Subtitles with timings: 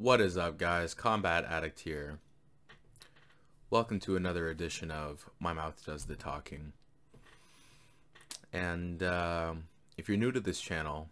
[0.00, 0.94] What is up, guys?
[0.94, 2.20] Combat Addict here.
[3.68, 6.72] Welcome to another edition of My Mouth Does the Talking.
[8.50, 9.52] And uh,
[9.98, 11.10] if you're new to this channel,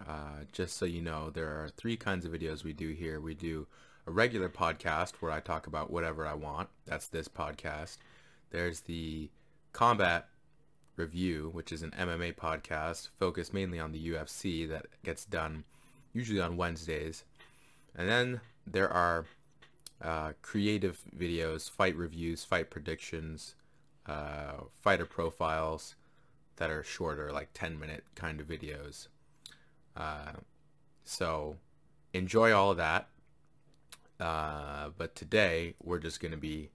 [0.00, 3.20] uh, just so you know, there are three kinds of videos we do here.
[3.20, 3.68] We do
[4.04, 6.70] a regular podcast where I talk about whatever I want.
[6.86, 7.98] That's this podcast.
[8.50, 9.30] There's the
[9.72, 10.26] combat
[10.96, 15.62] review, which is an MMA podcast focused mainly on the UFC that gets done
[16.12, 17.22] usually on Wednesdays.
[17.98, 19.26] And then there are
[20.00, 23.56] uh, creative videos, fight reviews, fight predictions,
[24.06, 25.96] uh, fighter profiles
[26.56, 29.08] that are shorter, like 10 minute kind of videos.
[29.96, 30.32] Uh,
[31.04, 31.56] so
[32.14, 33.08] enjoy all of that.
[34.20, 36.70] Uh, but today we're just going to be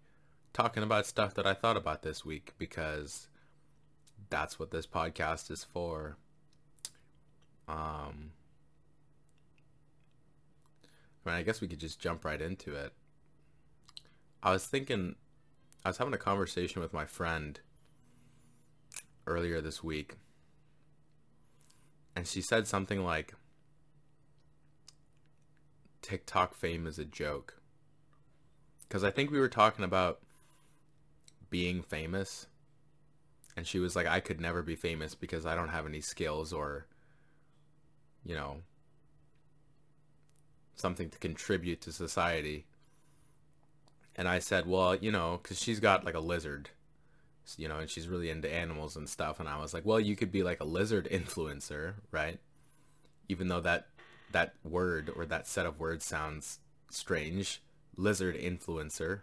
[0.51, 3.27] talking about stuff that I thought about this week because
[4.29, 6.17] that's what this podcast is for.
[7.67, 8.31] Um,
[11.25, 12.93] I mean, I guess we could just jump right into it.
[14.41, 15.15] I was thinking,
[15.85, 17.59] I was having a conversation with my friend
[19.25, 20.15] earlier this week,
[22.15, 23.33] and she said something like,
[26.01, 27.61] TikTok fame is a joke.
[28.81, 30.19] Because I think we were talking about
[31.49, 32.47] being famous,
[33.55, 36.51] and she was like, I could never be famous because I don't have any skills
[36.51, 36.87] or,
[38.25, 38.57] you know,
[40.75, 42.65] something to contribute to society.
[44.15, 46.69] And I said, well, you know, because she's got like a lizard,
[47.57, 49.39] you know, and she's really into animals and stuff.
[49.39, 52.39] And I was like, well, you could be like a lizard influencer, right?
[53.29, 53.87] Even though that
[54.31, 57.61] that word or that set of words sounds strange.
[57.95, 59.21] Lizard influencer.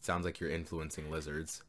[0.00, 1.62] Sounds like you're influencing lizards.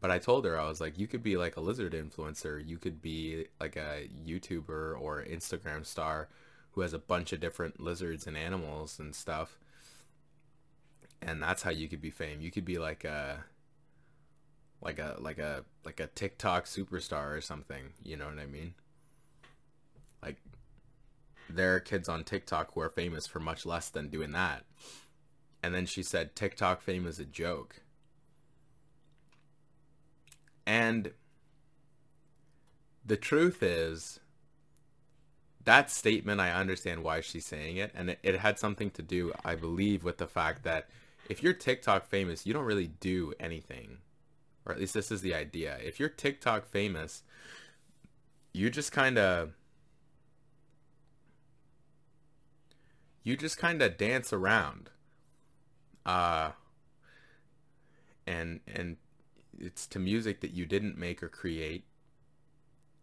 [0.00, 2.64] But I told her, I was like, you could be like a lizard influencer.
[2.64, 6.28] You could be like a YouTuber or Instagram star
[6.78, 9.58] who has a bunch of different lizards and animals and stuff.
[11.20, 12.40] And that's how you could be fame.
[12.40, 13.42] You could be like a
[14.80, 18.74] like a like a like a TikTok superstar or something, you know what I mean?
[20.22, 20.36] Like
[21.50, 24.64] there are kids on TikTok who are famous for much less than doing that.
[25.64, 27.80] And then she said TikTok fame is a joke.
[30.64, 31.10] And
[33.04, 34.20] the truth is
[35.64, 39.32] that statement, I understand why she's saying it, and it, it, had something to do,
[39.44, 40.88] I believe, with the fact that
[41.28, 43.98] if you're TikTok famous, you don't really do anything,
[44.64, 45.78] or at least this is the idea.
[45.82, 47.22] If you're TikTok famous,
[48.52, 49.52] you just kind of,
[53.24, 54.90] you just kind of dance around,
[56.06, 56.52] uh,
[58.26, 58.96] and and
[59.58, 61.84] it's to music that you didn't make or create,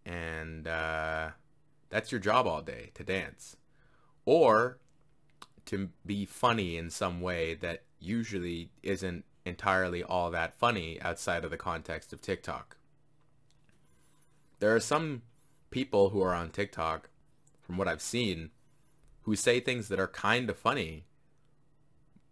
[0.05, 1.29] and uh
[1.95, 3.55] that's your job all day, to dance.
[4.25, 4.79] Or
[5.67, 11.51] to be funny in some way that usually isn't entirely all that funny outside of
[11.51, 12.75] the context of TikTok.
[14.59, 15.21] There are some
[15.71, 17.09] people who are on TikTok,
[17.61, 18.49] from what I've seen,
[19.21, 21.05] who say things that are kind of funny,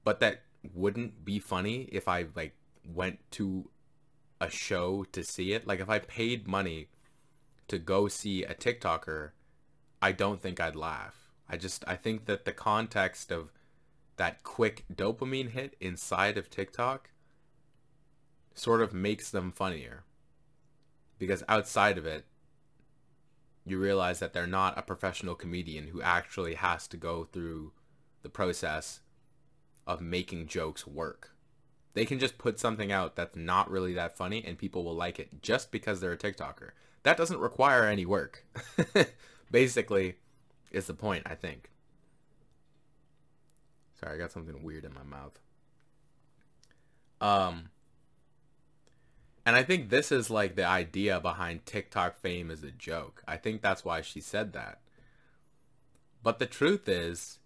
[0.04, 0.42] but that
[0.74, 3.70] wouldn't be funny if I like went to
[4.42, 5.66] a show to see it.
[5.66, 6.90] Like if I paid money
[7.70, 9.32] to go see a TikToker
[10.04, 11.32] I don't think I'd laugh.
[11.48, 13.54] I just I think that the context of
[14.18, 17.10] that quick dopamine hit inside of TikTok
[18.54, 20.04] sort of makes them funnier.
[21.18, 22.26] Because outside of it,
[23.66, 27.72] you realize that they're not a professional comedian who actually has to go through
[28.24, 29.00] the process
[29.88, 31.34] of making jokes work.
[31.94, 35.18] They can just put something out that's not really that funny and people will like
[35.18, 36.72] it just because they're a TikToker.
[37.04, 38.46] That doesn't require any work.
[39.54, 40.16] basically
[40.72, 41.70] is the point, I think.
[44.00, 45.40] Sorry, I got something weird in my mouth.
[47.22, 47.70] Um,
[49.46, 53.24] and I think this is like the idea behind TikTok fame is a joke.
[53.28, 54.82] I think that's why she said that.
[56.24, 57.38] But the truth is,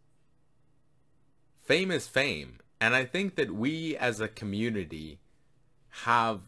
[1.64, 2.60] fame is fame.
[2.80, 5.20] And I think that we as a community
[6.04, 6.44] have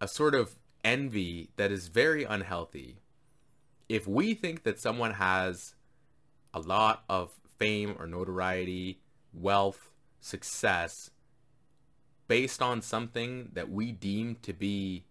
[0.00, 2.98] a sort of envy that is very unhealthy
[3.88, 5.74] if we think that someone has
[6.52, 9.00] a lot of fame or notoriety,
[9.32, 9.90] wealth,
[10.20, 11.10] success
[12.26, 15.04] based on something that we deem to be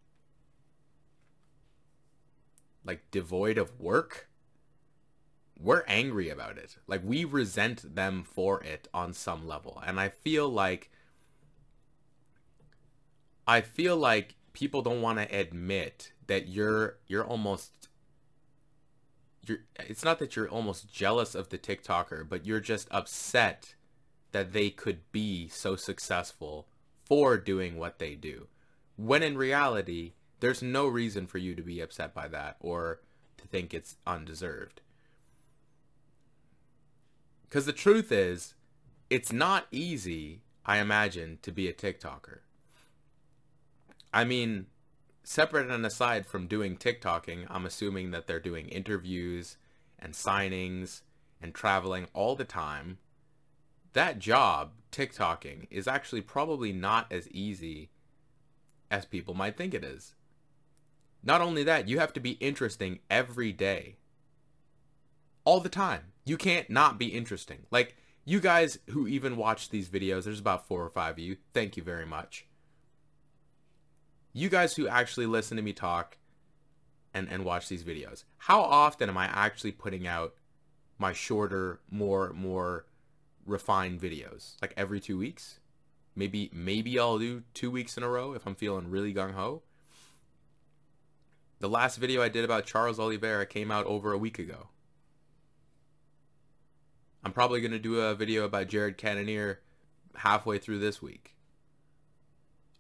[2.86, 4.30] like devoid of work,
[5.60, 6.78] we're angry about it.
[6.88, 9.82] Like we resent them for it on some level.
[9.86, 10.92] And I feel like
[13.48, 17.77] I feel like people don't want to admit that you're you're almost
[19.46, 23.76] you're it's not that you're almost jealous of the TikToker, but you're just upset
[24.32, 26.68] that they could be so successful
[27.06, 28.48] for doing what they do.
[28.98, 33.00] When in reality, there's no reason for you to be upset by that or
[33.38, 34.82] to think it's undeserved.
[37.50, 38.56] Cuz the truth is,
[39.10, 42.40] it's not easy, I imagine, to be a TikToker.
[44.14, 44.68] I mean,
[45.28, 49.58] separate and aside from doing TikToking, I'm assuming that they're doing interviews
[50.00, 51.02] and signings
[51.42, 53.00] and traveling all the time.
[53.92, 57.90] That job, TikToking, is actually probably not as easy
[58.90, 60.16] as people might think it is.
[61.22, 63.98] Not only that, you have to be interesting every day.
[65.44, 66.14] All the time.
[66.24, 67.66] You can't not be interesting.
[67.70, 71.36] Like, you guys who even watch these videos, there's about four or five of you.
[71.54, 72.47] Thank you very much
[74.38, 76.18] you guys who actually listen to me talk
[77.14, 80.36] and, and watch these videos, how often am I actually putting out
[81.00, 82.86] my shorter, more, more
[83.46, 84.54] refined videos?
[84.62, 85.60] Like every two weeks?
[86.16, 89.64] Maybe, maybe I'll do two weeks in a row if I'm feeling really gung-ho.
[91.60, 94.70] The last video I did about Charles Oliveira came out over a week ago.
[97.24, 99.62] I'm probably going to do a video about Jared Cannonier
[100.16, 101.37] halfway through this week.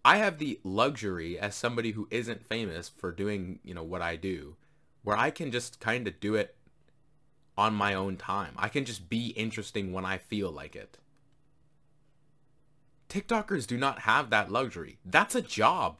[0.07, 4.15] I have the luxury as somebody who isn't famous for doing, you know, what I
[4.15, 4.55] do,
[5.03, 6.55] where I can just kind of do it
[7.57, 8.53] on my own time.
[8.55, 10.97] I can just be interesting when I feel like it.
[13.09, 14.97] TikTokers do not have that luxury.
[15.03, 15.97] That's a job.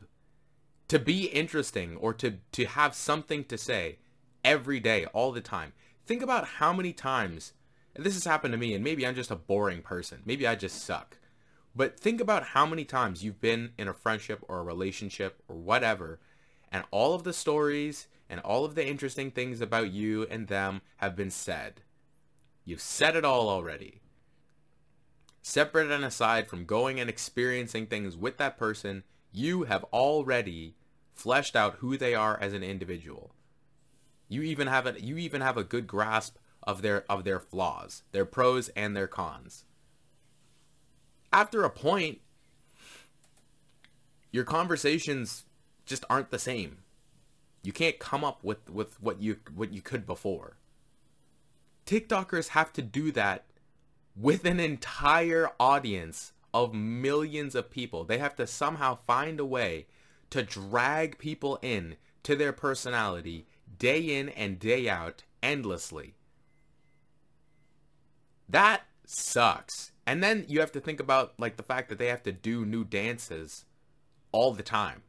[0.88, 3.98] To be interesting or to, to have something to say
[4.42, 5.74] every day, all the time.
[6.06, 7.51] Think about how many times,
[7.94, 10.21] this has happened to me, and maybe I'm just a boring person.
[10.24, 11.18] Maybe I just suck.
[11.77, 15.56] But think about how many times you've been in a friendship or a relationship or
[15.56, 16.19] whatever,
[16.71, 20.81] and all of the stories and all of the interesting things about you and them
[20.97, 21.81] have been said.
[22.65, 24.01] You've said it all already.
[25.44, 30.74] Separate and aside from going and experiencing things with that person, you have already
[31.13, 33.35] fleshed out who they are as an individual.
[34.27, 38.01] You even have a you even have a good grasp of their of their flaws,
[38.13, 39.63] their pros and their cons
[41.38, 42.19] after a point,
[44.31, 45.45] your conversations
[45.86, 46.80] just aren't the same.
[47.62, 50.57] You can't come up with, with what you what you could before.
[51.86, 53.45] TikTokers have to do that
[54.16, 58.04] with an entire audience of millions of people.
[58.04, 59.86] They have to somehow find a way
[60.31, 63.45] to drag people in to their personality
[63.78, 66.16] day in and day out endlessly.
[68.50, 69.92] That sucks.
[70.07, 72.65] And then you have to think about like the fact that they have to do
[72.65, 73.65] new dances
[74.31, 75.04] all the time.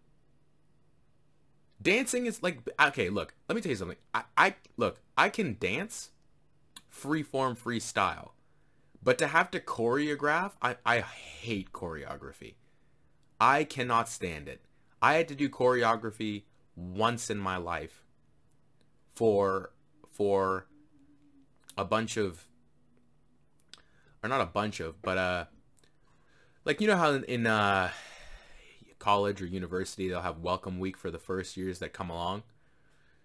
[1.80, 3.96] Dancing is like okay, look, let me tell you something.
[4.12, 6.10] I, I look, I can dance
[6.92, 8.30] freeform freestyle.
[9.00, 12.54] But to have to choreograph, I, I hate choreography.
[13.40, 14.62] I cannot stand it.
[15.00, 16.42] I had to do choreography
[16.74, 18.02] once in my life
[19.14, 19.70] for
[20.10, 20.66] for
[21.76, 22.47] a bunch of
[24.22, 25.44] or not a bunch of, but uh,
[26.64, 27.90] like you know how in, in uh,
[28.98, 32.42] college or university they'll have welcome week for the first years that come along.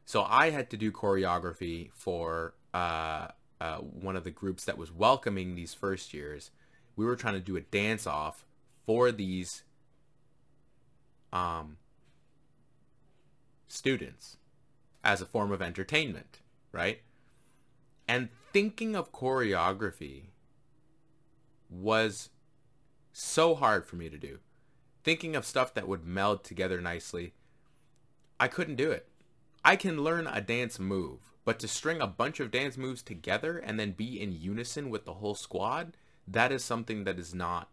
[0.05, 3.27] So I had to do choreography for uh,
[3.61, 6.51] uh, one of the groups that was welcoming these first years.
[6.95, 8.45] We were trying to do a dance off
[8.85, 9.63] for these
[11.31, 11.77] um,
[13.67, 14.37] students
[15.03, 16.39] as a form of entertainment,
[16.71, 17.01] right?
[18.07, 20.25] And thinking of choreography
[21.73, 22.29] was
[23.11, 24.39] so hard for me to do.
[25.03, 27.33] Thinking of stuff that would meld together nicely,
[28.39, 29.07] I couldn't do it.
[29.65, 33.57] I can learn a dance move, but to string a bunch of dance moves together
[33.57, 35.95] and then be in unison with the whole squad,
[36.27, 37.69] that is something that is not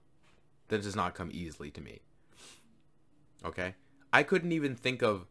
[0.68, 1.98] that does not come easily to me.
[3.44, 3.74] Okay?
[4.12, 5.26] I couldn't even think of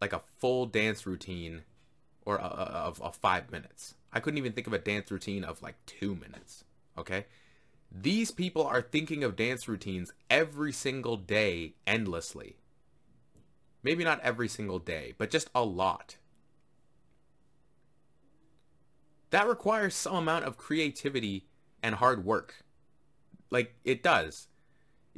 [0.00, 1.62] like a full dance routine
[2.24, 3.94] or of, of five minutes.
[4.12, 6.64] I couldn't even think of a dance routine of like two minutes.
[6.98, 7.26] Okay?
[7.98, 12.58] These people are thinking of dance routines every single day endlessly.
[13.82, 16.16] Maybe not every single day, but just a lot.
[19.30, 21.46] That requires some amount of creativity
[21.82, 22.64] and hard work.
[23.50, 24.48] Like, it does.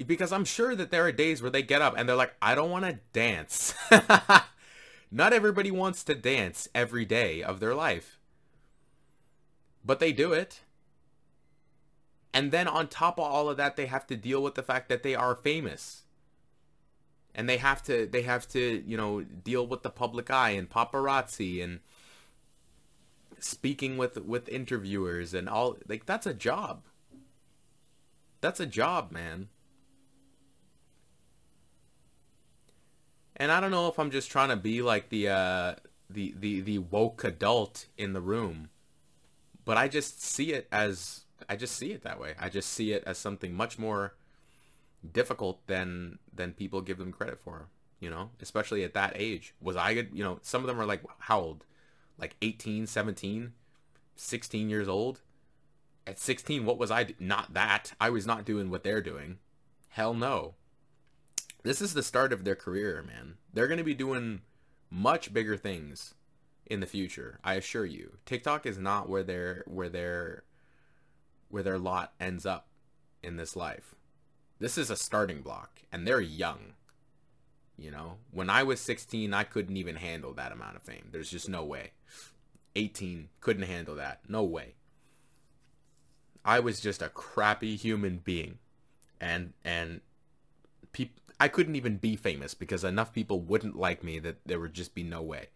[0.07, 2.55] Because I'm sure that there are days where they get up and they're like, I
[2.55, 3.75] don't want to dance.
[5.11, 8.21] not everybody wants to dance every day of their life.
[9.85, 10.61] But they do it.
[12.39, 14.89] And then on top of all of that, they have to deal with the fact
[14.91, 16.05] that they are famous.
[17.35, 20.71] And they have to they have to, you know, deal with the public eye and
[20.71, 21.81] paparazzi and
[23.41, 26.85] speaking with with interviewers and all like that's a job.
[28.41, 29.49] That's a job, man.
[33.35, 35.75] And I don't know if I'm just trying to be like the uh
[36.09, 38.69] the the the woke adult in the room.
[39.65, 42.35] But I just see it as I just see it that way.
[42.39, 44.15] I just see it as something much more
[45.13, 47.69] difficult than than people give them credit for,
[48.01, 49.55] you know, especially at that age.
[49.61, 51.65] Was I good, you know, some of them are like how old?
[52.19, 53.53] Like 18, 17,
[54.17, 55.21] 16 years old.
[56.07, 57.93] At 16, what was I do- not that.
[58.01, 59.39] I was not doing what they're doing.
[59.91, 60.55] Hell no.
[61.63, 63.35] This is the start of their career, man.
[63.53, 64.41] They're going to be doing
[64.91, 66.15] much bigger things
[66.67, 67.39] in the future.
[67.45, 68.19] I assure you.
[68.27, 70.45] TikTok is not where they're where their
[71.49, 72.69] where their lot ends up
[73.23, 73.95] in this life.
[74.59, 76.75] This is a starting block and they're young.
[77.77, 81.09] You know, when I was 16, I couldn't even handle that amount of fame.
[81.13, 81.93] There's just no way.
[82.75, 84.23] 18 couldn't handle that.
[84.29, 84.75] No way.
[86.45, 88.59] I was just a crappy human being.
[89.21, 90.01] And and
[90.93, 94.75] people I couldn't even be famous because enough people wouldn't like me that there would
[94.75, 95.47] just be no way.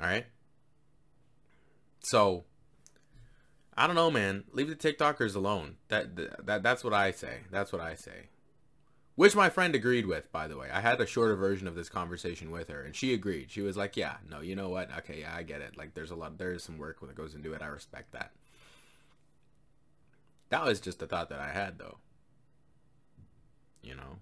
[0.00, 0.26] All right?
[2.00, 2.44] So
[3.76, 4.44] I don't know, man.
[4.52, 5.76] Leave the TikTokers alone.
[5.88, 6.16] That
[6.46, 7.40] that that's what I say.
[7.50, 8.28] That's what I say.
[9.16, 10.68] Which my friend agreed with, by the way.
[10.72, 13.50] I had a shorter version of this conversation with her, and she agreed.
[13.50, 14.90] She was like, "Yeah, no, you know what?
[14.98, 15.76] Okay, yeah, I get it.
[15.76, 17.62] Like, there's a lot, there is some work that goes into it.
[17.62, 18.32] I respect that."
[20.48, 21.98] That was just a thought that I had, though.
[23.82, 24.18] You know.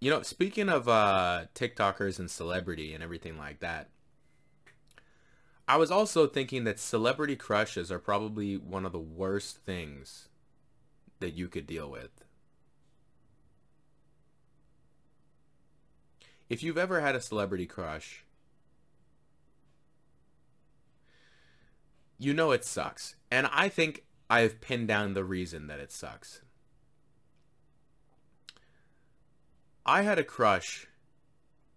[0.00, 3.88] You know, speaking of uh, TikTokers and celebrity and everything like that,
[5.68, 10.28] I was also thinking that celebrity crushes are probably one of the worst things
[11.20, 12.24] that you could deal with.
[16.48, 18.24] If you've ever had a celebrity crush,
[22.16, 23.16] you know it sucks.
[23.30, 26.40] And I think I've pinned down the reason that it sucks.
[29.84, 30.86] I had a crush,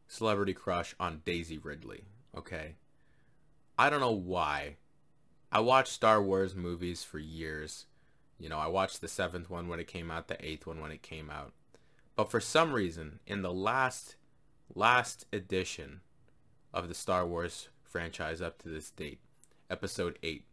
[0.07, 2.05] celebrity crush on Daisy Ridley,
[2.37, 2.75] okay?
[3.81, 4.75] I don't know why.
[5.51, 7.87] I watched Star Wars movies for years.
[8.37, 10.91] You know, I watched the seventh one when it came out, the eighth one when
[10.91, 11.53] it came out.
[12.15, 14.17] But for some reason, in the last
[14.75, 16.01] last edition
[16.71, 19.19] of the Star Wars franchise up to this date,
[19.67, 20.45] episode 8,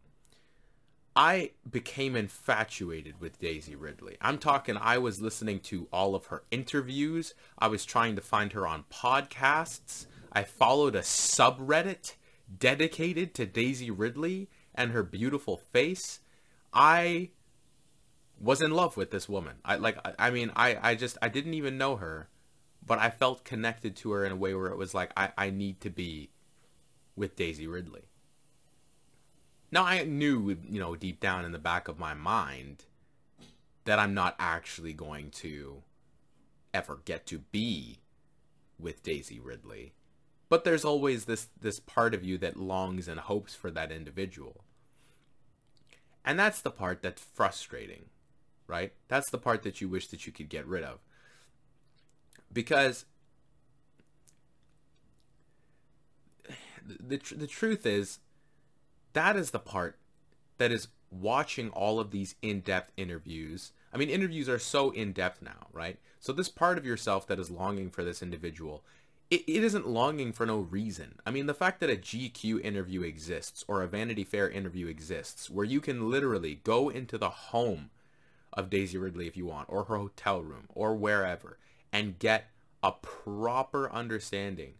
[1.15, 4.17] I became infatuated with Daisy Ridley.
[4.21, 7.35] I'm talking I was listening to all of her interviews.
[7.59, 10.07] I was trying to find her on podcasts.
[10.33, 12.15] I followed a subreddit
[12.57, 16.19] dedicated to Daisy Ridley and her beautiful face,
[16.73, 17.29] I
[18.39, 19.57] was in love with this woman.
[19.65, 22.29] I like I mean I I just I didn't even know her,
[22.85, 25.49] but I felt connected to her in a way where it was like I I
[25.49, 26.31] need to be
[27.15, 28.03] with Daisy Ridley.
[29.71, 32.85] Now I knew, you know, deep down in the back of my mind
[33.85, 35.83] that I'm not actually going to
[36.73, 37.99] ever get to be
[38.79, 39.93] with Daisy Ridley
[40.49, 44.63] but there's always this this part of you that longs and hopes for that individual.
[46.25, 48.05] And that's the part that's frustrating
[48.69, 48.93] right?
[49.07, 50.99] That's the part that you wish that you could get rid of.
[52.53, 53.05] Because
[56.87, 58.19] the, the truth is
[59.13, 59.97] that is the part
[60.59, 63.71] that is watching all of these in-depth interviews.
[63.91, 65.97] I mean interviews are so in-depth now right?
[66.19, 68.83] So this part of yourself that is longing for this individual
[69.29, 71.19] it, it isn't longing for no reason.
[71.25, 75.49] I mean, the fact that a GQ interview exists or a Vanity Fair interview exists
[75.49, 77.89] where you can literally go into the home
[78.53, 81.59] of Daisy Ridley if you want, or her hotel room, or wherever,
[81.93, 82.49] and get
[82.81, 84.73] a proper understanding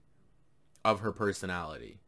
[0.83, 1.99] of her personality.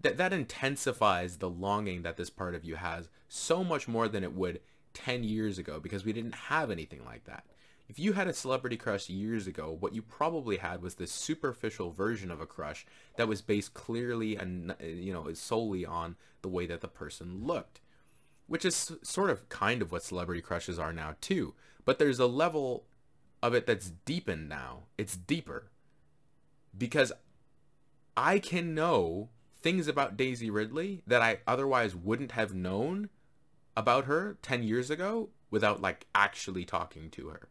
[0.00, 4.22] That that intensifies the longing that this part of you has so much more than
[4.22, 4.60] it would
[4.94, 7.44] 10 years ago because we didn't have anything like that.
[7.88, 11.90] If you had a celebrity crush years ago, what you probably had was this superficial
[11.90, 12.86] version of a crush
[13.16, 17.80] that was based clearly and you know solely on the way that the person looked,
[18.46, 21.54] which is sort of kind of what celebrity crushes are now too.
[21.84, 22.84] But there's a level
[23.42, 24.84] of it that's deepened now.
[24.96, 25.70] It's deeper
[26.76, 27.12] because
[28.16, 33.10] I can know things about Daisy Ridley that I otherwise wouldn't have known
[33.76, 37.48] about her 10 years ago without like actually talking to her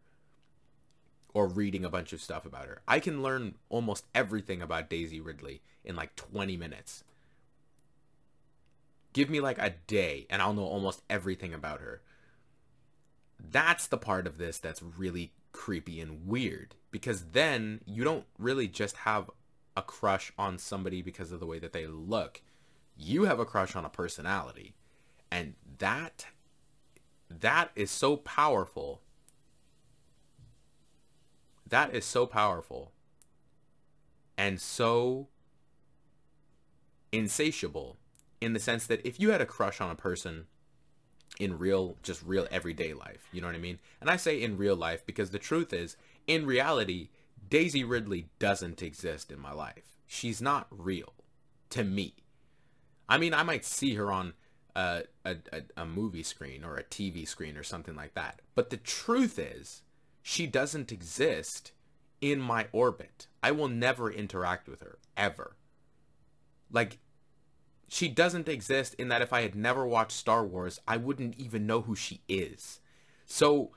[1.33, 2.81] or reading a bunch of stuff about her.
[2.87, 7.03] I can learn almost everything about Daisy Ridley in like 20 minutes.
[9.13, 12.01] Give me like a day and I'll know almost everything about her.
[13.39, 18.67] That's the part of this that's really creepy and weird because then you don't really
[18.67, 19.29] just have
[19.75, 22.41] a crush on somebody because of the way that they look.
[22.97, 24.75] You have a crush on a personality.
[25.31, 26.25] And that
[27.39, 29.01] that is so powerful.
[31.71, 32.91] That is so powerful
[34.37, 35.29] and so
[37.13, 37.97] insatiable
[38.41, 40.45] in the sense that if you had a crush on a person
[41.39, 43.79] in real just real everyday life you know what i mean?
[44.01, 45.95] And i say in real life because the truth is
[46.27, 47.09] in reality
[47.49, 49.97] daisy ridley doesn't exist in my life.
[50.07, 51.13] She's not real
[51.69, 52.15] to me.
[53.07, 54.33] I mean i might see her on
[54.75, 55.35] a, a,
[55.75, 59.83] a, movie screen or a tv screen or something like that but the truth is
[60.21, 61.71] she doesn't exist
[62.19, 65.55] in my orbit i will never interact with her ever
[66.71, 66.99] like
[67.91, 71.67] she doesn't exist in that if I had never watched Star Wars, I wouldn't even
[71.67, 72.79] know who she is.
[73.25, 73.71] So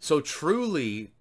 [0.00, 1.12] so truly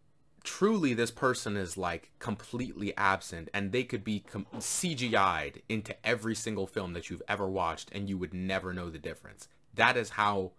[0.44, 6.36] truly this person is like completely absent and they could be com- CGI'd into every
[6.36, 9.50] single film that you've ever watched and you would never know the difference.
[9.74, 10.52] That is how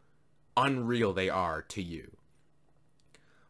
[0.55, 2.17] unreal they are to you.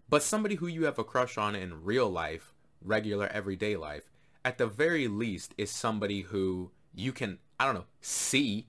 [0.08, 4.10] But somebody who you have a crush on in real life, regular everyday life,
[4.44, 8.66] at the very least is somebody who you can I don't know, see,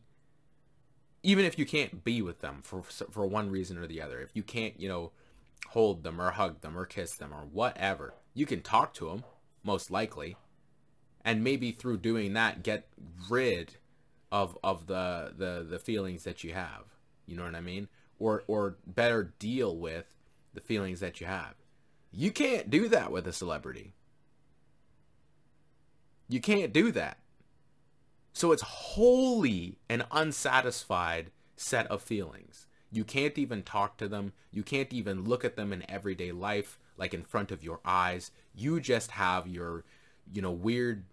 [1.23, 4.31] even if you can't be with them for for one reason or the other, if
[4.33, 5.11] you can't, you know,
[5.69, 9.23] hold them or hug them or kiss them or whatever, you can talk to them
[9.63, 10.37] most likely,
[11.23, 12.87] and maybe through doing that get
[13.29, 13.75] rid
[14.31, 16.85] of of the the the feelings that you have.
[17.25, 17.89] You know what I mean?
[18.19, 20.16] Or or better deal with
[20.57, 21.53] the feelings that you have.
[22.11, 23.93] You can't do that with a celebrity.
[26.27, 27.19] You can't do that.
[28.33, 32.65] So it's wholly an unsatisfied set of feelings.
[32.91, 34.33] You can't even talk to them.
[34.51, 38.31] You can't even look at them in everyday life, like in front of your eyes.
[38.55, 39.83] You just have your,
[40.33, 41.03] you know, weird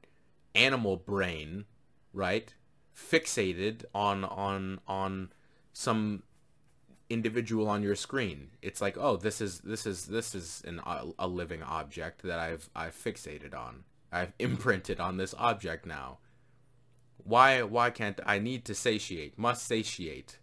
[0.55, 1.67] animal brain,
[2.15, 2.55] right?
[2.97, 5.33] Fixated on on on
[5.75, 6.23] some
[7.10, 8.50] individual on your screen.
[8.62, 10.80] It's like, oh, this is this is this is an
[11.19, 13.84] a living object that I've I've fixated on.
[14.12, 16.19] I've imprinted on this object now.
[17.19, 19.38] Why why can't I need to satiate?
[19.38, 20.38] Must satiate.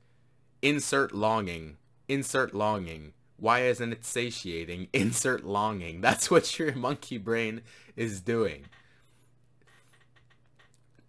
[0.62, 1.78] Insert longing.
[2.08, 3.14] Insert longing.
[3.38, 4.88] Why isn't it satiating?
[4.94, 6.02] Insert longing.
[6.02, 7.62] That's what your monkey brain
[7.96, 8.66] is doing.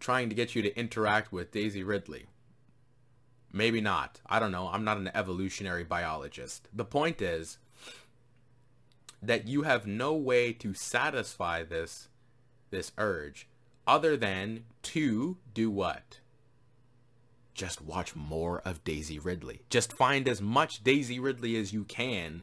[0.00, 2.26] Trying to get you to interact with Daisy Ridley.
[3.52, 4.20] Maybe not.
[4.26, 4.68] I don't know.
[4.68, 6.68] I'm not an evolutionary biologist.
[6.72, 7.58] The point is
[9.22, 12.08] that you have no way to satisfy this
[12.70, 13.46] this urge
[13.86, 16.20] other than to do what?
[17.54, 19.60] Just watch more of Daisy Ridley.
[19.68, 22.42] Just find as much Daisy Ridley as you can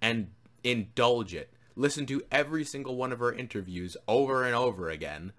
[0.00, 0.28] and
[0.62, 1.52] indulge it.
[1.74, 5.32] Listen to every single one of her interviews over and over again.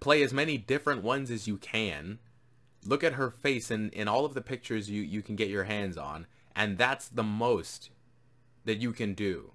[0.00, 2.18] Play as many different ones as you can.
[2.84, 5.64] Look at her face in, in all of the pictures you, you can get your
[5.64, 6.26] hands on.
[6.54, 7.90] And that's the most
[8.64, 9.52] that you can do.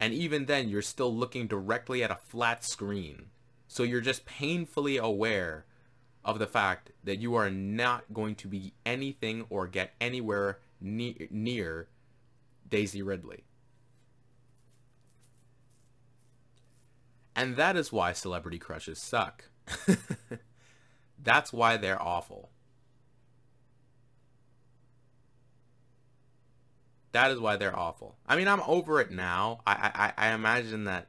[0.00, 3.26] And even then, you're still looking directly at a flat screen.
[3.68, 5.64] So you're just painfully aware
[6.24, 11.28] of the fact that you are not going to be anything or get anywhere ne-
[11.30, 11.88] near
[12.68, 13.44] Daisy Ridley.
[17.36, 19.44] And that is why celebrity crushes suck.
[21.22, 22.50] That's why they're awful.
[27.12, 28.16] That is why they're awful.
[28.26, 29.60] I mean, I'm over it now.
[29.66, 31.06] I I, I imagine that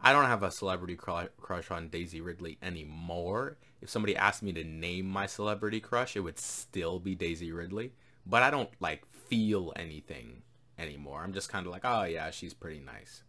[0.00, 3.58] I don't have a celebrity crush on Daisy Ridley anymore.
[3.82, 7.92] If somebody asked me to name my celebrity crush, it would still be Daisy Ridley.
[8.24, 10.42] But I don't like feel anything
[10.78, 11.22] anymore.
[11.22, 13.24] I'm just kind of like, oh yeah, she's pretty nice,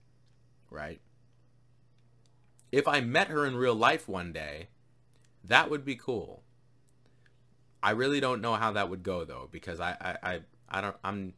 [0.69, 1.01] right?
[2.71, 4.67] If I met her in real life one day,
[5.45, 6.43] that would be cool.
[7.83, 10.95] I really don't know how that would go though, because I I I, I don't
[11.03, 11.33] I'm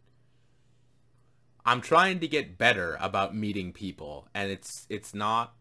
[1.66, 5.56] I'm trying to get better about meeting people and it's it's not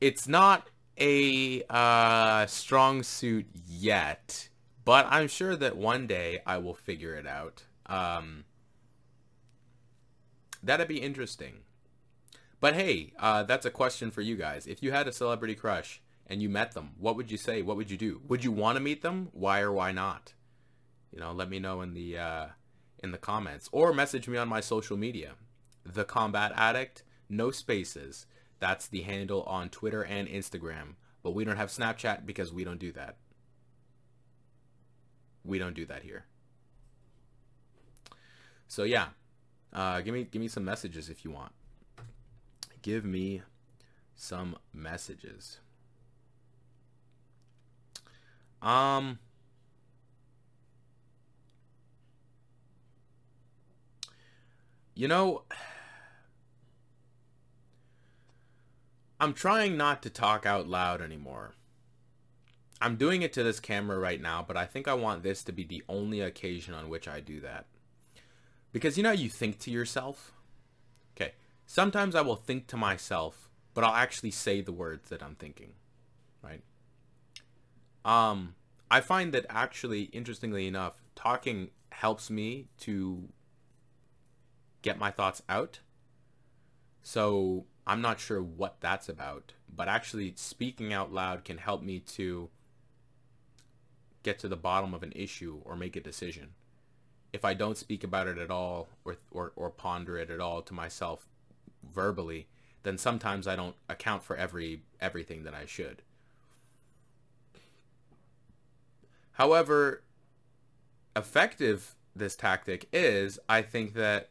[0.00, 4.48] it's not a uh, strong suit yet,
[4.84, 7.64] but I'm sure that one day I will figure it out.
[7.86, 8.44] Um,
[10.62, 11.60] that'd be interesting.
[12.60, 14.66] But hey, uh, that's a question for you guys.
[14.66, 17.62] If you had a celebrity crush and you met them, what would you say?
[17.62, 18.20] What would you do?
[18.28, 19.30] Would you want to meet them?
[19.32, 20.34] Why or why not?
[21.10, 22.46] You know, let me know in the uh,
[23.02, 25.32] in the comments or message me on my social media.
[25.84, 28.26] The Combat Addict, no spaces.
[28.58, 30.96] That's the handle on Twitter and Instagram.
[31.22, 33.16] But we don't have Snapchat because we don't do that.
[35.44, 36.26] We don't do that here.
[38.68, 39.06] So yeah,
[39.72, 41.52] uh, give me give me some messages if you want.
[42.82, 43.42] Give me
[44.14, 45.58] some messages.
[48.62, 49.18] Um
[55.00, 55.44] You know,
[59.18, 61.54] I'm trying not to talk out loud anymore.
[62.82, 65.52] I'm doing it to this camera right now, but I think I want this to
[65.52, 67.64] be the only occasion on which I do that.
[68.72, 70.32] Because you know you think to yourself?
[71.72, 75.74] Sometimes I will think to myself, but I'll actually say the words that I'm thinking,
[76.42, 76.64] right?
[78.04, 78.56] Um,
[78.90, 83.28] I find that actually, interestingly enough, talking helps me to
[84.82, 85.78] get my thoughts out.
[87.04, 92.00] So I'm not sure what that's about, but actually speaking out loud can help me
[92.16, 92.50] to
[94.24, 96.48] get to the bottom of an issue or make a decision.
[97.32, 100.62] If I don't speak about it at all or, or, or ponder it at all
[100.62, 101.28] to myself
[101.82, 102.46] verbally,
[102.82, 106.02] then sometimes I don't account for every everything that I should.
[109.32, 110.02] However,
[111.16, 114.28] effective this tactic is, I think that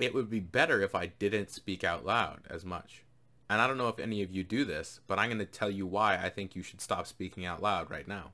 [0.00, 3.04] it would be better if I didn't speak out loud as much.
[3.48, 5.70] And I don't know if any of you do this, but I'm going to tell
[5.70, 8.32] you why I think you should stop speaking out loud right now.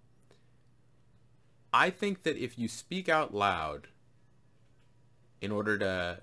[1.72, 3.88] I think that if you speak out loud
[5.40, 6.18] in order to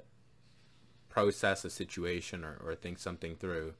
[1.09, 3.73] process a situation or, or think something through,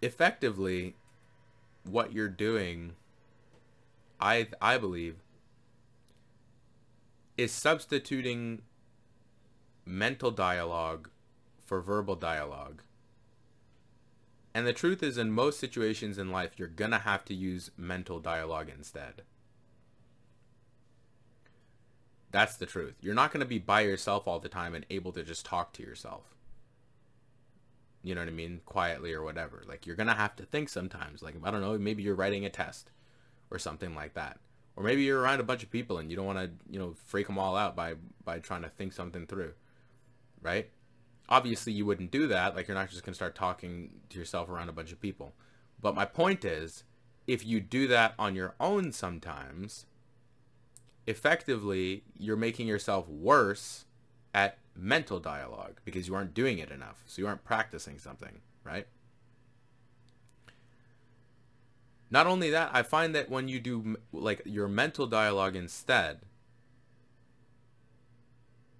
[0.00, 0.94] effectively,
[1.84, 2.92] what you're doing,
[4.20, 5.16] I, I believe,
[7.36, 8.62] is substituting
[9.84, 11.08] mental dialogue
[11.64, 12.82] for verbal dialogue.
[14.54, 17.70] And the truth is, in most situations in life, you're going to have to use
[17.76, 19.22] mental dialogue instead.
[22.32, 22.94] That's the truth.
[23.00, 25.72] You're not going to be by yourself all the time and able to just talk
[25.74, 26.34] to yourself.
[28.02, 28.62] You know what I mean?
[28.64, 29.62] Quietly or whatever.
[29.68, 31.22] Like, you're going to have to think sometimes.
[31.22, 32.90] Like, I don't know, maybe you're writing a test
[33.50, 34.40] or something like that.
[34.74, 36.94] Or maybe you're around a bunch of people and you don't want to, you know,
[37.06, 39.52] freak them all out by, by trying to think something through.
[40.40, 40.70] Right?
[41.28, 42.56] Obviously, you wouldn't do that.
[42.56, 45.34] Like, you're not just going to start talking to yourself around a bunch of people.
[45.80, 46.84] But my point is,
[47.26, 49.84] if you do that on your own sometimes,
[51.06, 53.84] effectively, you're making yourself worse
[54.34, 57.02] at mental dialogue because you aren't doing it enough.
[57.06, 58.86] So you aren't practicing something, right?
[62.10, 66.20] Not only that, I find that when you do like your mental dialogue instead,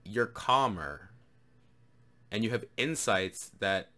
[0.04, 1.10] you're calmer
[2.30, 3.88] and you have insights that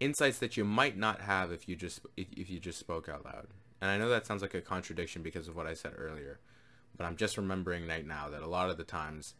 [0.00, 3.46] insights that you might not have if you just if you just spoke out loud.
[3.80, 6.38] And I know that sounds like a contradiction because of what I said earlier,
[6.96, 9.34] but I'm just remembering right now that a lot of the times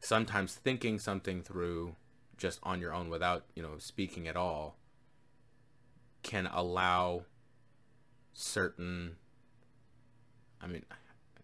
[0.00, 1.96] sometimes thinking something through
[2.36, 4.76] just on your own without, you know, speaking at all
[6.22, 7.22] can allow
[8.32, 9.16] certain
[10.60, 10.84] I mean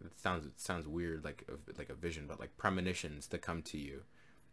[0.05, 3.63] it sounds it sounds weird like a, like a vision but like premonitions to come
[3.63, 4.03] to you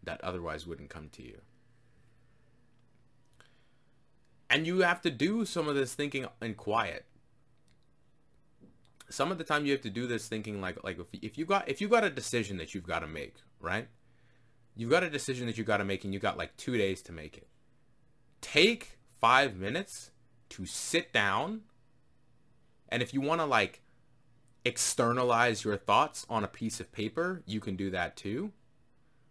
[0.03, 1.41] that otherwise wouldn't come to you.
[4.49, 7.05] And you have to do some of this thinking in quiet.
[9.09, 11.45] Some of the time you have to do this thinking like like if, if you
[11.45, 13.87] got if you got a decision that you've got to make, right?
[14.75, 17.01] You've got a decision that you got to make and you got like 2 days
[17.03, 17.47] to make it.
[18.39, 20.11] Take 5 minutes
[20.49, 21.61] to sit down
[22.87, 23.81] and if you want to like
[24.65, 28.51] externalize your thoughts on a piece of paper, you can do that too.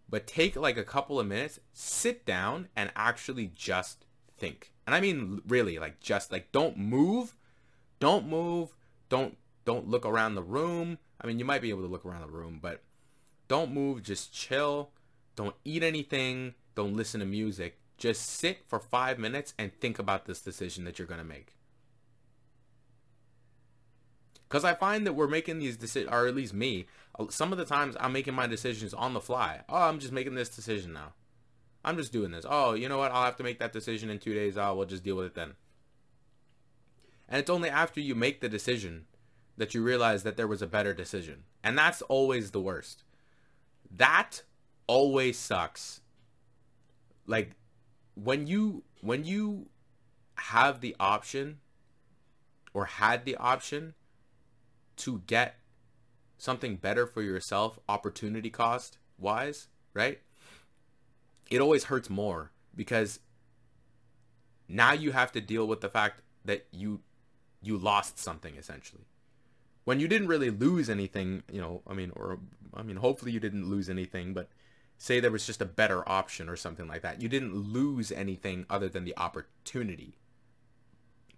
[0.09, 4.73] But take like a couple of minutes, sit down and actually just think.
[4.87, 7.37] And I mean really like just like don't move.
[8.01, 8.75] Don't move.
[9.09, 9.37] Don't
[9.69, 10.97] don't look around the room.
[11.21, 12.81] I mean, you might be able to look around the room, but
[13.49, 14.93] don't move, just chill.
[15.37, 16.55] Don't eat anything.
[16.75, 17.79] Don't listen to music.
[17.99, 21.55] Just sit for five minutes and think about this decision that you're going to make.
[24.49, 26.87] Because I find that we're making these decisions, or at least me,
[27.29, 29.65] some of the times I'm making my decisions on the fly.
[29.69, 31.13] Oh, I'm just making this decision now.
[31.85, 32.47] I'm just doing this.
[32.49, 33.13] Oh, you know what?
[33.13, 34.57] I'll have to make that decision in two days.
[34.57, 35.57] Oh, we'll just deal with it then.
[37.29, 39.05] And it's only after you make the decision
[39.59, 41.43] that you realize that there was a better decision.
[41.63, 43.03] And that's always the worst.
[43.95, 44.43] That
[44.87, 46.01] always sucks.
[47.27, 47.51] Like
[48.15, 49.67] when you when you
[50.37, 51.59] have the option
[52.73, 53.95] or had the option
[54.97, 55.57] to get
[56.39, 60.21] something better for yourself opportunity cost wise right
[61.51, 63.19] it always hurts more because
[64.69, 67.01] now you have to deal with the fact that you
[67.61, 69.03] you lost something essentially
[69.89, 72.41] when you didn't really lose anything, you know, I mean, or,
[72.75, 74.51] I mean, hopefully you didn't lose anything, but
[74.99, 77.23] say there was just a better option or something like that.
[77.23, 80.19] You didn't lose anything other than the opportunity.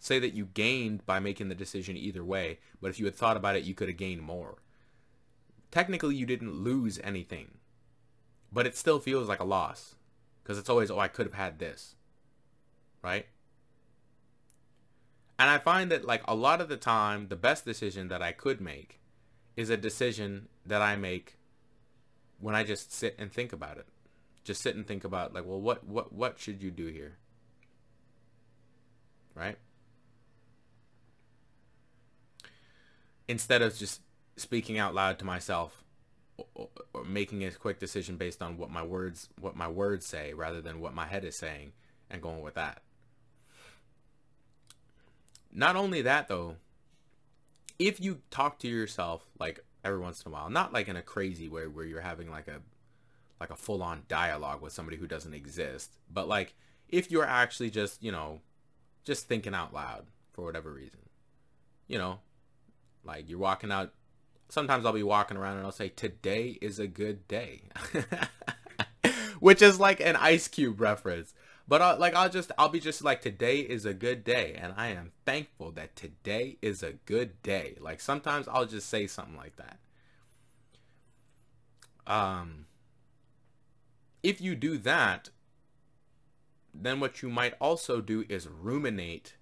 [0.01, 3.37] Say that you gained by making the decision either way, but if you had thought
[3.37, 4.57] about it, you could have gained more.
[5.71, 7.59] Technically, you didn't lose anything,
[8.53, 9.95] but it still feels like a loss
[10.43, 11.95] because it's always, oh, I could have had this,
[13.01, 13.27] right?
[15.41, 18.31] And I find that like a lot of the time, the best decision that I
[18.31, 19.01] could make
[19.57, 21.39] is a decision that I make
[22.39, 23.87] when I just sit and think about it.
[24.45, 27.17] Just sit and think about like, well, what what what should you do here?
[29.35, 29.57] Right?
[33.27, 34.03] Instead of just
[34.37, 35.85] speaking out loud to myself
[36.55, 40.35] or, or making a quick decision based on what my words what my words say
[40.35, 41.73] rather than what my head is saying
[42.11, 42.83] and going with that.
[45.53, 46.57] Not only that though,
[47.79, 51.03] if you talk to yourself like every once in a while, not like in a
[51.03, 52.61] crazy way where you're having like a
[53.41, 56.55] like a full on dialogue with somebody who doesn't exist, but like
[56.89, 58.41] if you're actually just, you know,
[59.05, 61.01] just thinking out loud for whatever reason.
[61.89, 62.21] You know,
[63.05, 63.93] like you're walking out
[64.51, 67.63] sometimes I'll be walking around and I'll say today is a good day.
[69.41, 71.33] Which is like an Ice Cube reference.
[71.71, 74.75] But I'll, like I'll just I'll be just like today is a good day and
[74.77, 77.77] I am thankful that today is a good day.
[77.79, 79.79] Like sometimes I'll just say something like that.
[82.13, 82.67] Um
[84.21, 85.31] if you do that
[86.75, 89.37] then what you might also do is ruminate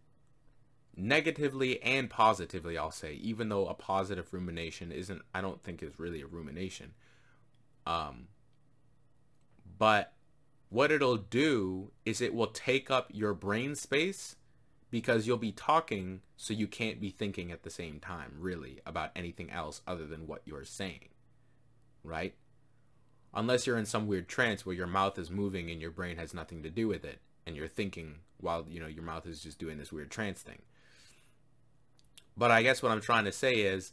[0.95, 5.99] negatively and positively I'll say even though a positive rumination isn't I don't think is
[5.99, 6.93] really a rumination.
[7.87, 8.29] Um
[9.79, 10.13] but
[10.69, 14.37] what it'll do is it will take up your brain space
[14.91, 19.11] because you'll be talking so you can't be thinking at the same time really about
[19.15, 21.09] anything else other than what you're saying
[22.09, 22.35] right?
[23.35, 26.33] Unless you're in some weird trance where your mouth is moving and your brain has
[26.33, 29.59] nothing to do with it and you're thinking while you know your mouth is just
[29.59, 30.63] doing this weird trance thing.
[32.37, 33.93] But i guess what i'm trying to say is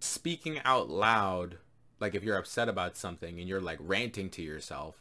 [0.00, 1.58] speaking out loud
[2.02, 4.96] like if you're upset about something and you're like ranting to yourself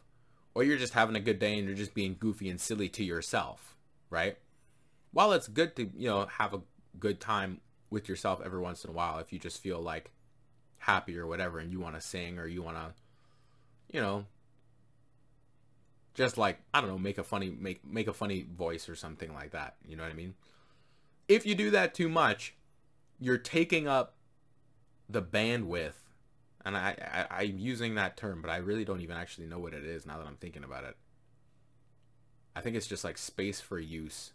[0.54, 3.04] or you're just having a good day and you're just being goofy and silly to
[3.04, 3.76] yourself,
[4.10, 4.38] right?
[5.12, 6.62] While it's good to, you know, have a
[7.00, 7.60] good time
[7.90, 10.12] with yourself every once in a while if you just feel like
[10.78, 12.94] happy or whatever and you want to sing or you want to
[13.94, 14.26] you know
[16.14, 19.34] just like I don't know make a funny make make a funny voice or something
[19.34, 20.34] like that, you know what I mean?
[21.28, 22.56] If you do that too much,
[23.20, 24.16] you're taking up
[25.10, 25.94] the bandwidth
[26.65, 29.74] and I, I I'm using that term, but I really don't even actually know what
[29.74, 30.95] it is now that I'm thinking about it.
[32.56, 34.34] I think it's just like space for use,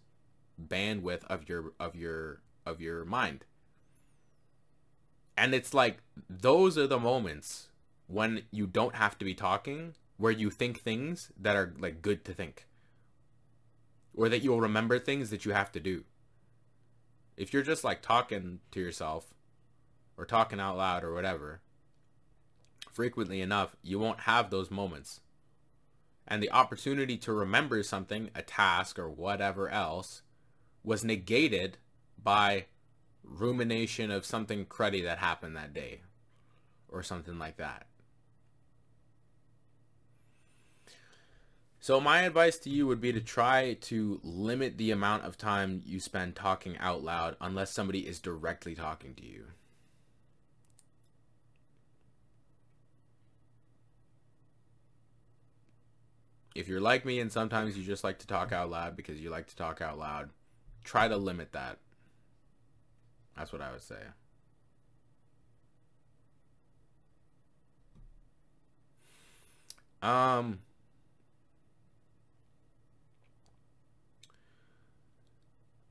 [0.61, 3.45] bandwidth of your of your of your mind.
[5.37, 7.69] And it's like those are the moments
[8.07, 12.25] when you don't have to be talking where you think things that are like good
[12.25, 12.67] to think.
[14.15, 16.05] Or that you'll remember things that you have to do.
[17.37, 19.35] If you're just like talking to yourself
[20.17, 21.61] or talking out loud or whatever,
[22.97, 25.21] frequently enough, you won't have those moments.
[26.27, 30.23] And the opportunity to remember something, a task or whatever else,
[30.83, 31.77] was negated
[32.21, 32.65] by
[33.23, 36.01] rumination of something cruddy that happened that day
[36.89, 37.87] or something like that.
[41.79, 45.83] So my advice to you would be to try to limit the amount of time
[45.85, 49.49] you spend talking out loud unless somebody is directly talking to you.
[56.57, 59.31] If you're like me and sometimes you just like to talk out loud because you
[59.31, 60.31] like to talk out loud,
[60.85, 61.79] try to limit that.
[63.37, 63.97] That's what I would say.
[70.03, 70.61] Um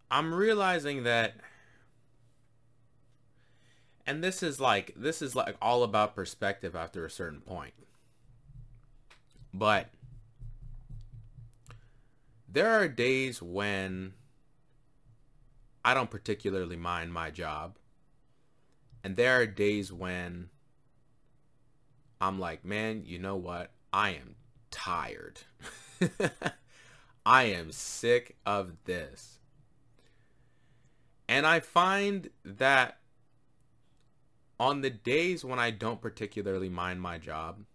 [0.10, 1.36] I'm realizing that
[4.06, 7.74] and this is like this is like all about perspective after a certain point.
[9.54, 9.90] But
[12.56, 14.14] there are days when
[15.84, 17.78] I don't particularly mind my job.
[19.04, 20.50] And there are days when
[22.22, 23.72] I'm like, man, you know what?
[23.92, 24.36] I am
[24.72, 25.42] tired.
[27.26, 29.40] I am sick of this.
[31.28, 33.00] And I find that
[34.62, 37.66] on the days when I don't particularly mind my job,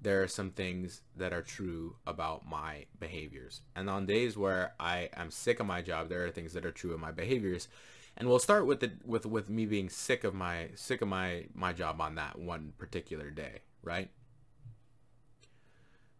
[0.00, 3.62] there are some things that are true about my behaviors.
[3.74, 6.72] And on days where I am sick of my job, there are things that are
[6.72, 7.68] true of my behaviors.
[8.16, 11.46] And we'll start with the with with me being sick of my sick of my
[11.54, 14.10] my job on that one particular day, right?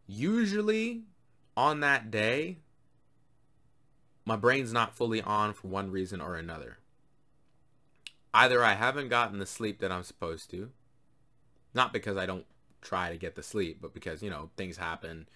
[0.07, 1.05] Usually
[1.57, 2.59] on that day,
[4.25, 6.79] my brain's not fully on for one reason or another.
[8.35, 10.71] Either I haven't gotten the sleep that I'm supposed to,
[11.73, 12.45] not because I don't
[12.87, 15.29] try to get the sleep, but because, you know, things happen.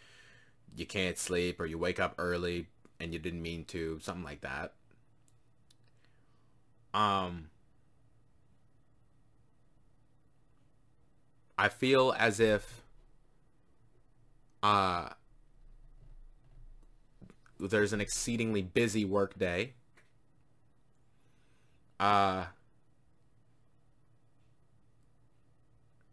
[0.77, 2.69] You can't sleep or you wake up early
[3.01, 4.75] and you didn't mean to, something like that.
[6.95, 7.51] Um
[11.59, 12.83] I feel as if
[14.63, 15.09] uh
[17.59, 19.75] there's an exceedingly busy work day.
[21.99, 22.45] Uh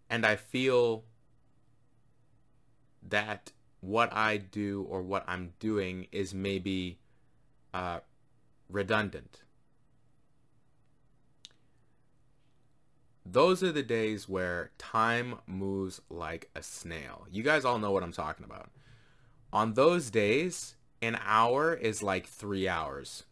[0.10, 1.04] and I feel
[3.09, 6.99] that what I do or what I'm doing is maybe
[7.73, 7.99] uh,
[8.69, 9.41] redundant.
[13.25, 17.27] Those are the days where time moves like a snail.
[17.29, 18.69] You guys all know what I'm talking about.
[19.51, 23.23] On those days, an hour is like three hours.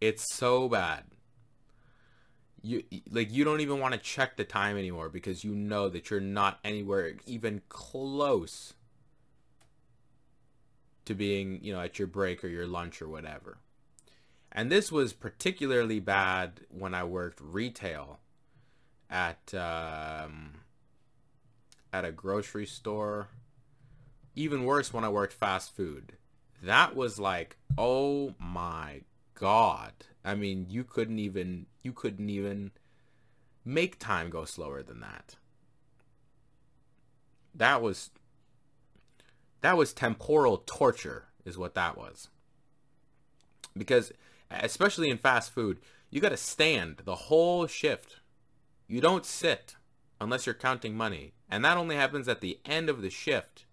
[0.00, 1.04] It's so bad
[2.62, 6.10] you like you don't even want to check the time anymore because you know that
[6.10, 8.74] you're not anywhere even close
[11.04, 13.58] to being you know at your break or your lunch or whatever.
[14.52, 18.18] And this was particularly bad when i worked retail
[19.08, 20.52] at um,
[21.92, 23.28] at a grocery store.
[24.36, 26.12] Even worse when i worked fast food.
[26.62, 29.02] That was like oh my
[29.34, 32.72] god I mean, you couldn't even you couldn't even
[33.64, 35.36] make time go slower than that.
[37.54, 38.10] That was
[39.60, 42.28] that was temporal torture is what that was.
[43.76, 44.12] Because
[44.50, 45.78] especially in fast food,
[46.10, 48.16] you got to stand the whole shift.
[48.88, 49.76] You don't sit
[50.20, 53.64] unless you're counting money, and that only happens at the end of the shift.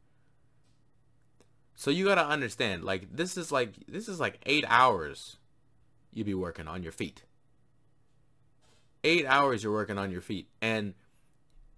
[1.76, 5.38] So you got to understand like this is like this is like 8 hours
[6.14, 7.24] you be working on your feet.
[9.04, 10.50] Eight hours you're working on your feet.
[10.62, 10.94] And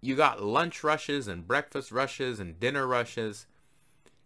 [0.02, 3.46] you got lunch rushes and breakfast rushes and dinner rushes.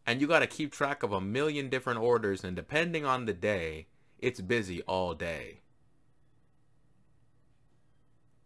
[0.06, 2.44] And you got to keep track of a million different orders.
[2.44, 3.88] And depending on the day,
[4.20, 5.62] it's busy all day.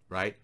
[0.10, 0.38] Right?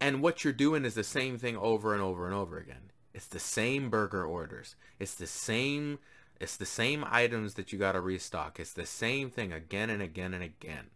[0.00, 2.92] And what you're doing is the same thing over and over and over again.
[3.12, 4.76] It's the same burger orders.
[4.98, 5.98] It's the same
[6.40, 8.60] it's the same items that you got to restock.
[8.60, 10.90] It's the same thing again and again and again.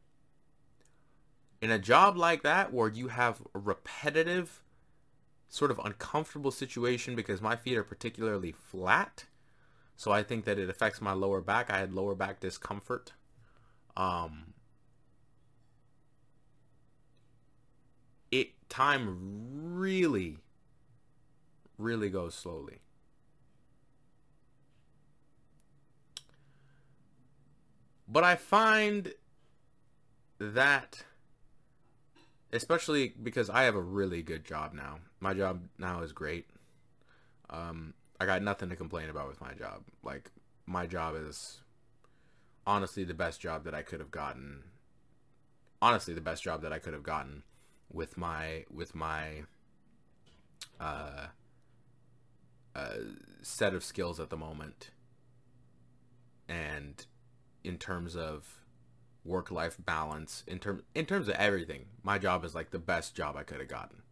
[1.60, 4.62] In a job like that where you have a repetitive
[5.48, 9.26] sort of uncomfortable situation because my feet are particularly flat,
[9.96, 11.70] so I think that it affects my lower back.
[11.70, 13.12] I had lower back discomfort.
[13.96, 14.54] Um,
[18.30, 20.38] it time really,
[21.78, 22.80] really goes slowly.
[28.12, 29.14] But I find
[30.38, 31.02] that
[32.52, 34.98] especially because I have a really good job now.
[35.18, 36.46] My job now is great.
[37.48, 39.84] Um, I got nothing to complain about with my job.
[40.02, 40.30] Like
[40.66, 41.62] my job is
[42.66, 44.64] honestly the best job that I could have gotten.
[45.80, 47.42] Honestly, the best job that I could have gotten
[47.90, 49.44] with my with my
[50.78, 51.28] uh,
[52.76, 52.96] uh,
[53.40, 54.90] set of skills at the moment.
[56.48, 57.06] And
[57.64, 58.62] in terms of
[59.24, 63.14] work life balance in terms in terms of everything my job is like the best
[63.14, 64.02] job i could have gotten.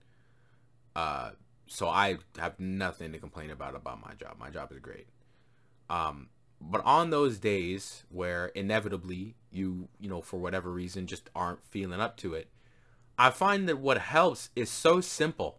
[0.94, 1.30] Uh
[1.66, 4.36] so i have nothing to complain about about my job.
[4.38, 5.06] My job is great.
[5.88, 6.28] Um
[6.60, 12.00] but on those days where inevitably you you know for whatever reason just aren't feeling
[12.00, 12.48] up to it
[13.18, 15.58] i find that what helps is so simple.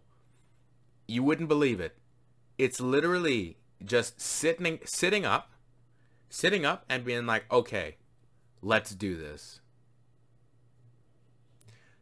[1.06, 1.98] You wouldn't believe it.
[2.56, 5.51] It's literally just sitting sitting up
[6.32, 7.96] sitting up and being like, okay,
[8.62, 9.60] let's do this.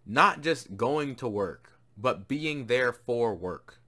[0.07, 3.81] Not just going to work, but being there for work,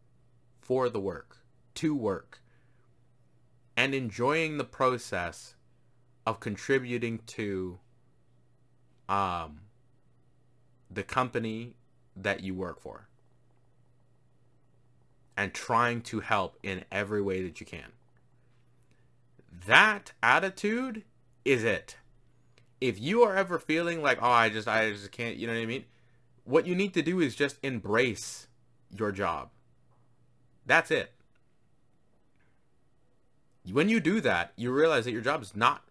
[0.60, 1.38] for the work,
[1.74, 2.42] to work,
[3.76, 5.54] and enjoying the process
[6.26, 7.78] of contributing to
[9.08, 9.60] um,
[10.90, 11.76] the company
[12.16, 13.06] that you work for
[15.36, 17.92] and trying to help in every way that you can.
[19.66, 21.04] That attitude
[21.44, 21.96] is it.
[22.80, 25.60] If you are ever feeling like, oh, I just, I just can't, you know what
[25.60, 25.84] I mean?
[26.44, 28.48] What you need to do is just embrace
[28.90, 29.50] your job.
[30.66, 31.12] That's it.
[33.70, 35.84] When you do that, you realize that your job is not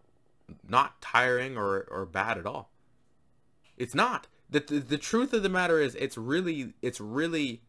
[0.67, 2.71] not tiring or, or bad at all.
[3.77, 4.27] It's not.
[4.49, 7.61] The, the, the truth of the matter is it's really it's really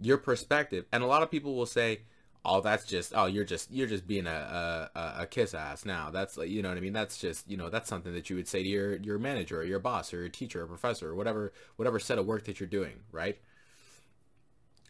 [0.00, 0.84] your perspective.
[0.92, 2.02] And a lot of people will say,
[2.46, 6.10] "Oh, that's just oh, you're just you're just being a a, a kiss ass now."
[6.10, 6.92] That's like you know what I mean.
[6.92, 9.64] That's just you know that's something that you would say to your your manager or
[9.64, 12.68] your boss or your teacher or professor or whatever whatever set of work that you're
[12.68, 13.38] doing, right?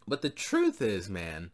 [0.09, 1.50] But the truth is, man,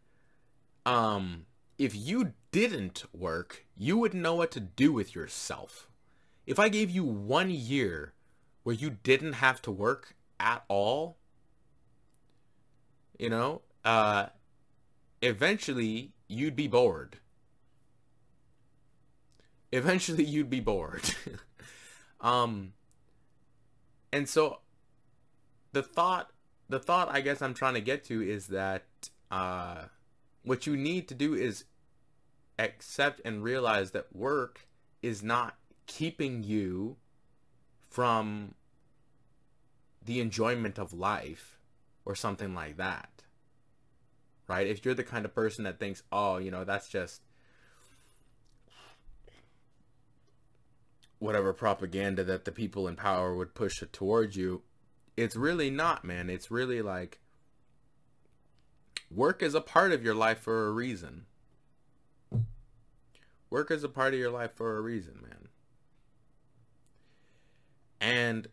[0.84, 1.46] um,
[1.78, 5.88] if you didn't work, you wouldn't know what to do with yourself.
[6.46, 8.12] If I gave you one year
[8.62, 11.16] where you didn't have to work at all,
[13.18, 14.26] you know, uh,
[15.22, 17.18] eventually you'd be bored.
[19.70, 21.14] Eventually you'd be bored.
[22.20, 22.74] um,
[24.12, 24.58] and so
[25.72, 26.30] the thought,
[26.68, 28.84] the thought I guess I'm trying to get to is that,
[29.30, 29.84] uh,
[30.42, 31.64] what you need to do is
[32.58, 34.66] accept and realize that work
[35.00, 35.56] is not
[35.86, 36.96] keeping you
[37.88, 38.54] from
[40.04, 41.58] the enjoyment of life
[42.04, 43.22] or something like that.
[44.48, 44.66] Right?
[44.66, 47.22] If you're the kind of person that thinks, oh, you know, that's just
[51.18, 54.62] whatever propaganda that the people in power would push towards you,
[55.16, 56.28] it's really not, man.
[56.28, 57.20] It's really like
[59.10, 61.26] work is a part of your life for a reason.
[63.50, 65.48] Work is a part of your life for a reason, man.
[68.00, 68.48] And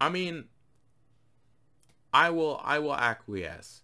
[0.00, 0.46] I mean,
[2.12, 3.82] I will I will acquiesce.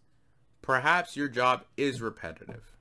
[0.60, 2.76] Perhaps your job is repetitive.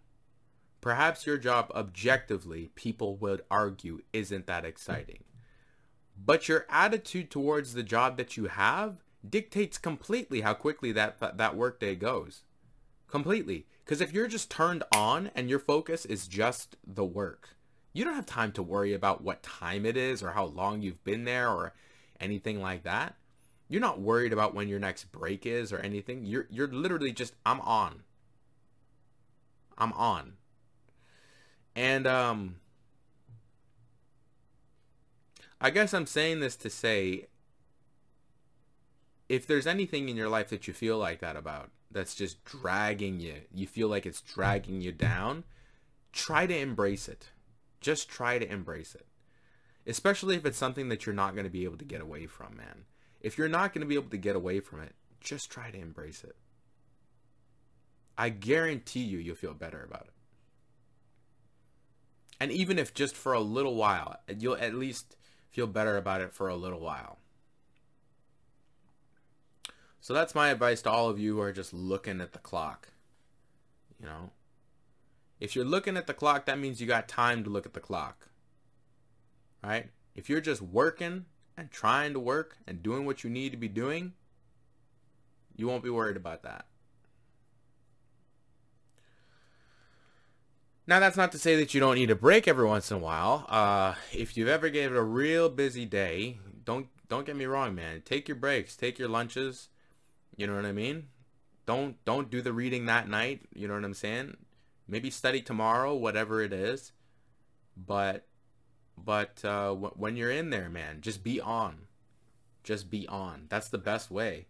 [0.82, 5.24] Perhaps your job objectively people would argue isn't that exciting.
[6.18, 11.38] But your attitude towards the job that you have dictates completely how quickly that that,
[11.38, 12.44] that workday goes.
[13.08, 13.68] Completely.
[13.86, 17.56] Because if you're just turned on and your focus is just the work,
[17.94, 21.04] you don't have time to worry about what time it is or how long you've
[21.04, 21.74] been there or
[22.20, 23.16] anything like that.
[23.70, 26.26] You're not worried about when your next break is or anything.
[26.26, 28.04] You're you're literally just I'm on.
[29.78, 30.34] I'm on.
[31.76, 32.56] And um
[35.60, 37.28] I guess I'm saying this to say
[39.28, 43.20] if there's anything in your life that you feel like that about, that's just dragging
[43.20, 45.44] you, you feel like it's dragging you down,
[46.14, 47.30] try to embrace it.
[47.82, 49.06] Just try to embrace it.
[49.86, 52.58] Especially if it's something that you're not going to be able to get away from,
[52.58, 52.86] man.
[53.22, 55.78] If you're not going to be able to get away from it, just try to
[55.78, 56.36] embrace it.
[58.18, 60.14] I guarantee you, you'll feel better about it.
[62.40, 65.16] And even if just for a little while, you'll at least
[65.50, 67.18] feel better about it for a little while.
[70.00, 72.90] So that's my advice to all of you who are just looking at the clock.
[74.00, 74.32] You know,
[75.40, 77.80] if you're looking at the clock, that means you got time to look at the
[77.80, 78.30] clock.
[79.64, 79.90] Right?
[80.16, 81.26] If you're just working
[81.58, 84.14] and trying to work and doing what you need to be doing,
[85.56, 86.66] you won't be worried about that.
[90.86, 93.02] Now that's not to say that you don't need a break every once in a
[93.02, 93.46] while.
[93.50, 97.76] Uh, if you've ever gave it a real busy day, don't don't get me wrong,
[97.76, 98.02] man.
[98.06, 99.68] Take your breaks, take your lunches,
[100.38, 101.08] you know what I mean?
[101.66, 103.42] Don't don't do the reading that night.
[103.54, 104.38] You know what I'm saying?
[104.88, 106.94] Maybe study tomorrow, whatever it is.
[107.76, 108.27] But
[108.98, 111.88] but uh, w- when you're in there, man, just be on.
[112.64, 113.46] Just be on.
[113.50, 114.48] That's the best way.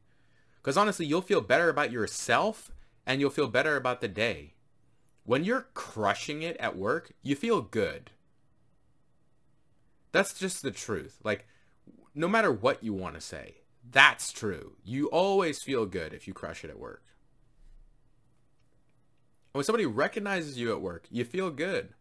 [0.57, 2.71] Because honestly, you'll feel better about yourself
[3.05, 4.53] and you'll feel better about the day.
[5.23, 8.11] When you're crushing it at work, you feel good.
[10.11, 11.19] That's just the truth.
[11.23, 11.47] Like,
[12.15, 13.57] no matter what you want to say,
[13.89, 14.73] that's true.
[14.83, 17.03] You always feel good if you crush it at work.
[19.51, 21.93] When somebody recognizes you at work, you feel good.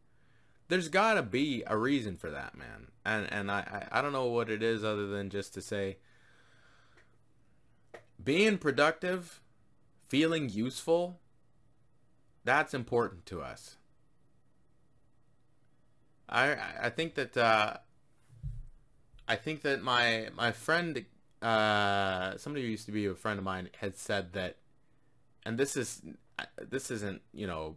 [0.68, 2.88] There's got to be a reason for that, man.
[3.04, 5.98] And and I, I don't know what it is other than just to say
[8.22, 9.40] being productive,
[10.08, 11.20] feeling useful,
[12.44, 13.76] that's important to us.
[16.28, 17.76] I I think that uh,
[19.28, 21.04] I think that my my friend
[21.42, 24.56] uh, somebody who used to be a friend of mine had said that,
[25.44, 26.02] and this is
[26.60, 27.76] this isn't you know.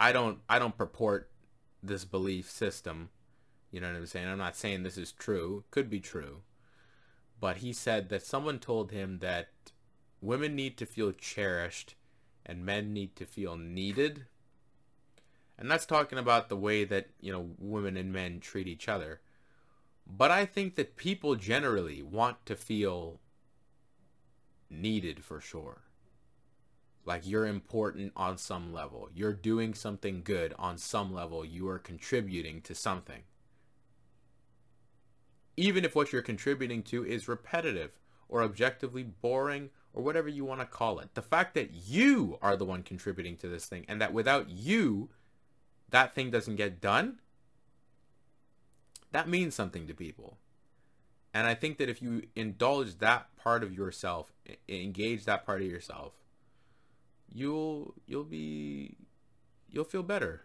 [0.00, 1.30] I don't I don't purport
[1.82, 3.10] this belief system.
[3.70, 4.26] You know what I'm saying?
[4.26, 5.64] I'm not saying this is true.
[5.70, 6.38] Could be true.
[7.38, 9.48] But he said that someone told him that
[10.20, 11.94] women need to feel cherished
[12.44, 14.24] and men need to feel needed.
[15.58, 19.20] And that's talking about the way that, you know, women and men treat each other.
[20.06, 23.20] But I think that people generally want to feel
[24.70, 25.82] needed for sure.
[27.10, 29.08] Like you're important on some level.
[29.12, 31.44] You're doing something good on some level.
[31.44, 33.22] You are contributing to something.
[35.56, 37.98] Even if what you're contributing to is repetitive
[38.28, 41.12] or objectively boring or whatever you want to call it.
[41.14, 45.08] The fact that you are the one contributing to this thing and that without you,
[45.88, 47.18] that thing doesn't get done,
[49.10, 50.38] that means something to people.
[51.34, 54.32] And I think that if you indulge that part of yourself,
[54.68, 56.19] engage that part of yourself,
[57.32, 58.96] you'll you'll be
[59.70, 60.42] you'll feel better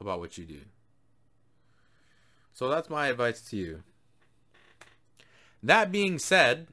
[0.00, 0.60] about what you do.
[2.52, 3.82] So that's my advice to you.
[5.62, 6.68] That being said,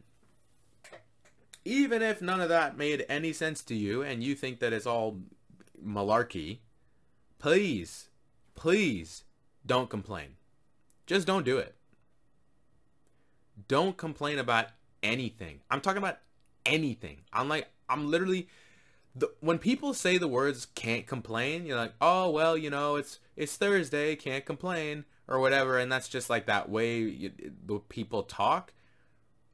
[1.65, 4.85] even if none of that made any sense to you and you think that it's
[4.85, 5.19] all
[5.85, 6.59] malarkey,
[7.39, 8.09] please,
[8.55, 9.23] please
[9.65, 10.35] don't complain.
[11.05, 11.75] Just don't do it.
[13.67, 14.67] Don't complain about
[15.01, 15.61] anything.
[15.69, 16.19] I'm talking about
[16.65, 17.17] anything.
[17.31, 18.47] I'm like, I'm literally,
[19.15, 23.19] the, when people say the words can't complain, you're like, oh, well, you know, it's,
[23.35, 25.77] it's Thursday, can't complain or whatever.
[25.77, 27.31] And that's just like that way you,
[27.65, 28.73] the people talk.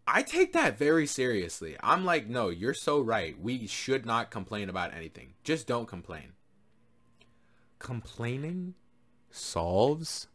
[0.07, 1.76] I take that very seriously.
[1.82, 3.39] I'm like, no, you're so right.
[3.39, 5.34] We should not complain about anything.
[5.43, 6.34] Just don't complain.
[7.78, 8.74] Complaining
[9.30, 10.28] solves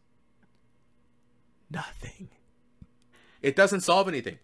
[1.69, 2.29] nothing.
[3.41, 4.39] It doesn't solve anything.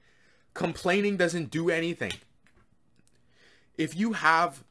[0.54, 2.12] Complaining doesn't do anything.
[3.78, 4.64] If you have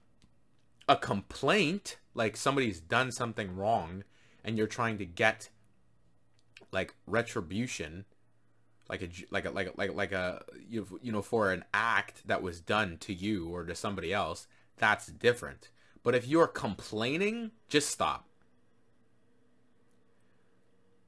[0.91, 4.03] a complaint, like somebody's done something wrong
[4.45, 5.49] and you're trying to get
[6.73, 8.05] like retribution,
[8.89, 12.43] like a like a like a, like like a you know for an act that
[12.43, 15.71] was done to you or to somebody else, that's different.
[16.03, 18.27] But if you're complaining, just stop.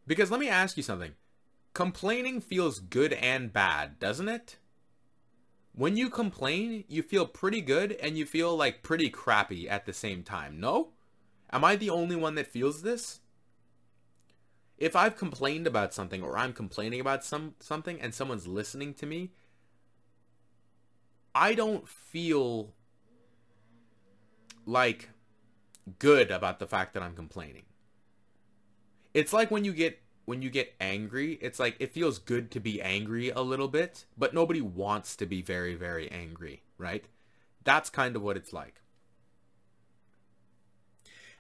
[0.07, 1.13] Because let me ask you something.
[1.75, 4.59] Complaining feels good and bad, doesn't it?
[5.75, 9.93] When you complain, you feel pretty good and you feel like pretty crappy at the
[9.93, 10.61] same time.
[10.61, 10.91] No?
[11.51, 13.21] Am I the only one that feels this?
[14.77, 19.07] If I've complained about something or I'm complaining about some something and someone's listening to
[19.07, 19.31] me,
[21.35, 22.75] I don't feel
[24.67, 25.11] like
[25.99, 27.65] good about the fact that I'm complaining.
[29.15, 32.61] It's like when you get when you get angry, it's like it feels good to
[32.61, 37.05] be angry a little bit, but nobody wants to be very very angry, right?
[37.65, 38.81] That's kind of what it's like.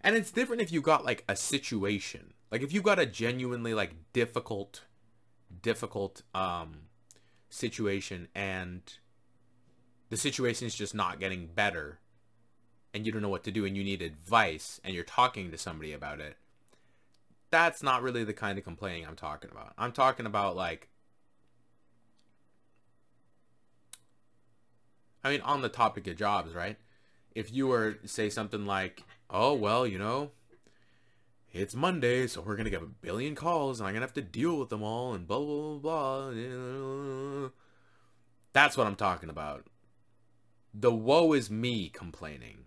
[0.00, 2.34] And it's different if you got like a situation.
[2.50, 4.82] Like if you got a genuinely like difficult
[5.60, 6.88] difficult um
[7.50, 8.80] situation and
[10.08, 11.98] the situation is just not getting better
[12.94, 15.58] and you don't know what to do and you need advice and you're talking to
[15.58, 16.36] somebody about it
[17.52, 19.74] that's not really the kind of complaining I'm talking about.
[19.78, 20.88] I'm talking about like
[25.22, 26.78] I mean on the topic of jobs, right?
[27.34, 30.30] If you were say something like, "Oh, well, you know,
[31.52, 34.14] it's Monday, so we're going to get a billion calls and I'm going to have
[34.14, 37.50] to deal with them all and blah blah blah." blah.
[38.54, 39.66] That's what I'm talking about.
[40.74, 42.64] The woe is me complaining.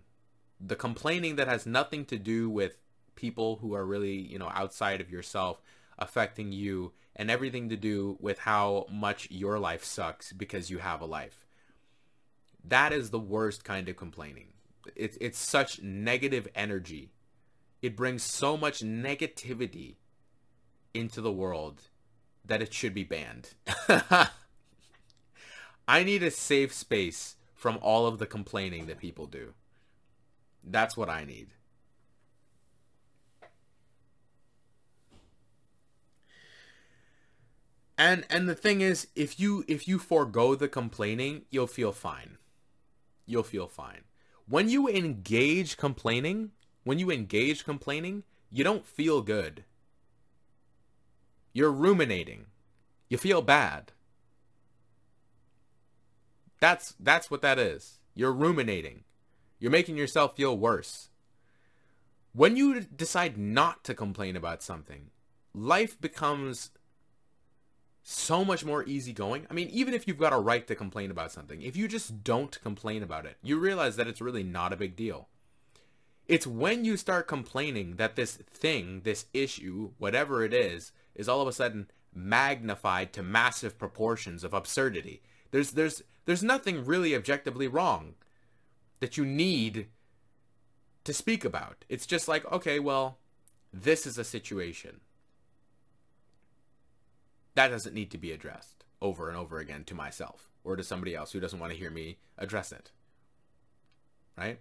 [0.60, 2.78] The complaining that has nothing to do with
[3.16, 5.62] people who are really, you know, outside of yourself
[5.98, 11.02] affecting you and everything to do with how much your life sucks because you have
[11.02, 11.46] a life.
[12.64, 14.48] That is the worst kind of complaining.
[14.96, 17.12] It's it's such negative energy.
[17.82, 19.96] It brings so much negativity
[20.94, 21.84] into the world
[22.44, 23.54] that it should be banned.
[25.88, 29.54] I need a safe space from all of the complaining that people do.
[30.64, 31.55] That's what I need.
[37.98, 42.38] And and the thing is, if you if you forego the complaining, you'll feel fine.
[43.26, 44.02] You'll feel fine.
[44.48, 46.52] When you engage complaining,
[46.84, 49.64] when you engage complaining, you don't feel good.
[51.54, 52.48] You're ruminating.
[53.10, 53.94] You feel bad.
[56.60, 58.00] That's that's what that is.
[58.14, 59.04] You're ruminating.
[59.60, 61.10] You're making yourself feel worse.
[62.34, 65.12] When you decide not to complain about something,
[65.54, 66.72] life becomes
[68.08, 69.48] so much more easygoing.
[69.50, 72.24] I mean, even if you've got a right to complain about something, if you just
[72.24, 75.28] don't complain about it, you realize that it's really not a big deal.
[76.28, 81.42] It's when you start complaining that this thing, this issue, whatever it is, is all
[81.42, 85.24] of a sudden magnified to massive proportions of absurdity.
[85.50, 88.14] There's there's there's nothing really objectively wrong
[89.00, 89.88] that you need
[91.06, 91.86] to speak about.
[91.90, 93.18] It's just like, okay, well,
[93.74, 95.02] this is a situation
[97.56, 101.16] that doesn't need to be addressed over and over again to myself or to somebody
[101.16, 102.92] else who doesn't want to hear me address it.
[104.38, 104.60] right?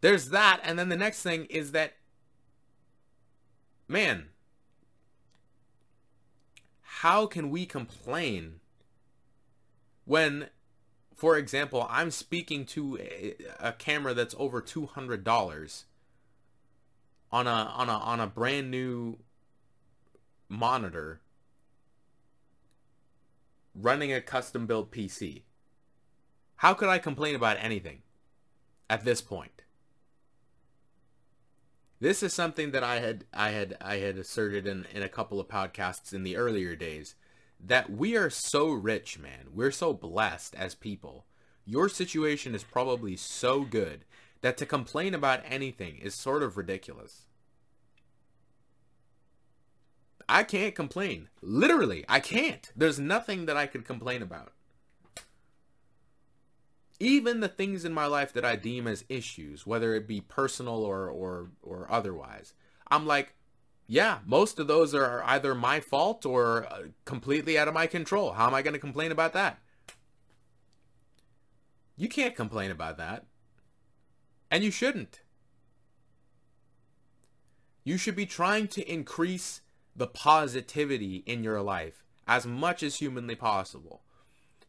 [0.00, 1.94] There's that, and then the next thing is that,
[3.88, 4.28] man,
[6.82, 8.60] how can we complain
[10.04, 10.48] when,
[11.14, 15.86] for example, I'm speaking to a, a camera that's over two hundred dollars
[17.32, 19.18] on a on a on a brand new
[20.48, 21.20] monitor
[23.74, 25.42] running a custom built PC.
[26.56, 28.02] How could I complain about anything
[28.88, 29.62] at this point?
[32.00, 35.40] This is something that I had I had I had asserted in, in a couple
[35.40, 37.14] of podcasts in the earlier days
[37.58, 39.48] that we are so rich, man.
[39.52, 41.24] We're so blessed as people.
[41.64, 44.04] Your situation is probably so good
[44.42, 47.25] that to complain about anything is sort of ridiculous.
[50.28, 51.28] I can't complain.
[51.40, 52.70] Literally, I can't.
[52.74, 54.52] There's nothing that I could complain about.
[56.98, 60.82] Even the things in my life that I deem as issues, whether it be personal
[60.82, 62.54] or or or otherwise,
[62.90, 63.34] I'm like,
[63.86, 68.32] yeah, most of those are either my fault or uh, completely out of my control.
[68.32, 69.58] How am I going to complain about that?
[71.96, 73.26] You can't complain about that.
[74.50, 75.20] And you shouldn't.
[77.84, 79.60] You should be trying to increase
[79.96, 84.02] the positivity in your life as much as humanly possible.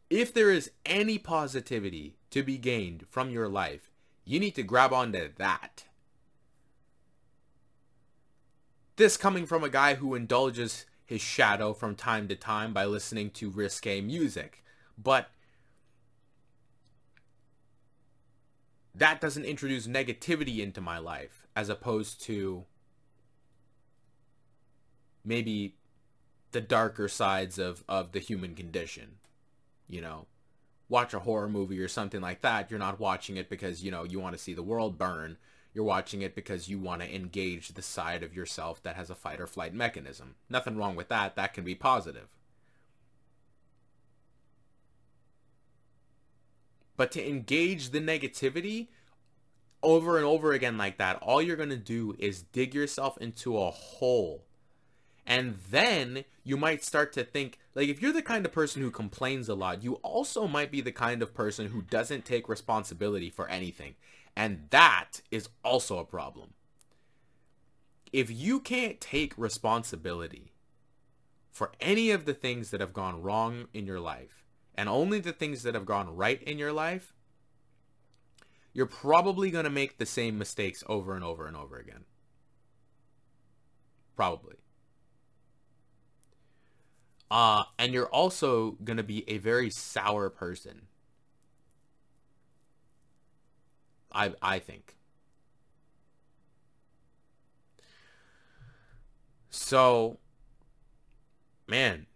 [0.08, 3.90] If there is any positivity to be gained from your life,
[4.24, 5.84] you need to grab onto that.
[8.96, 13.30] This coming from a guy who indulges his shadow from time to time by listening
[13.30, 14.64] to risque music.
[14.96, 15.30] But
[18.94, 22.64] that doesn't introduce negativity into my life as opposed to
[25.24, 25.74] maybe
[26.52, 29.18] the darker sides of of the human condition
[29.88, 30.26] you know?
[30.88, 34.04] Watch a horror movie or something like that you're not watching it because you know
[34.04, 35.36] you want to see the world burn.
[35.74, 39.14] You're watching it because you want to engage the side of yourself that has a
[39.14, 40.36] fight or flight mechanism.
[40.48, 42.28] Nothing wrong with that that can be positive.
[46.96, 48.88] But to engage the negativity
[49.82, 53.56] over and over again like that all you're going to do is dig yourself into
[53.56, 54.46] a hole
[55.28, 58.90] and then you might start to think, like, if you're the kind of person who
[58.90, 63.28] complains a lot, you also might be the kind of person who doesn't take responsibility
[63.28, 63.94] for anything.
[64.34, 66.54] And that is also a problem.
[68.10, 70.54] If you can't take responsibility
[71.50, 75.32] for any of the things that have gone wrong in your life, and only the
[75.32, 77.12] things that have gone right in your life,
[78.72, 82.04] you're probably going to make the same mistakes over and over and over again.
[84.16, 84.57] Probably.
[87.30, 90.82] Uh, and you're also going to be a very sour person.
[94.12, 94.96] I I think.
[99.50, 100.18] So,
[101.66, 102.06] man,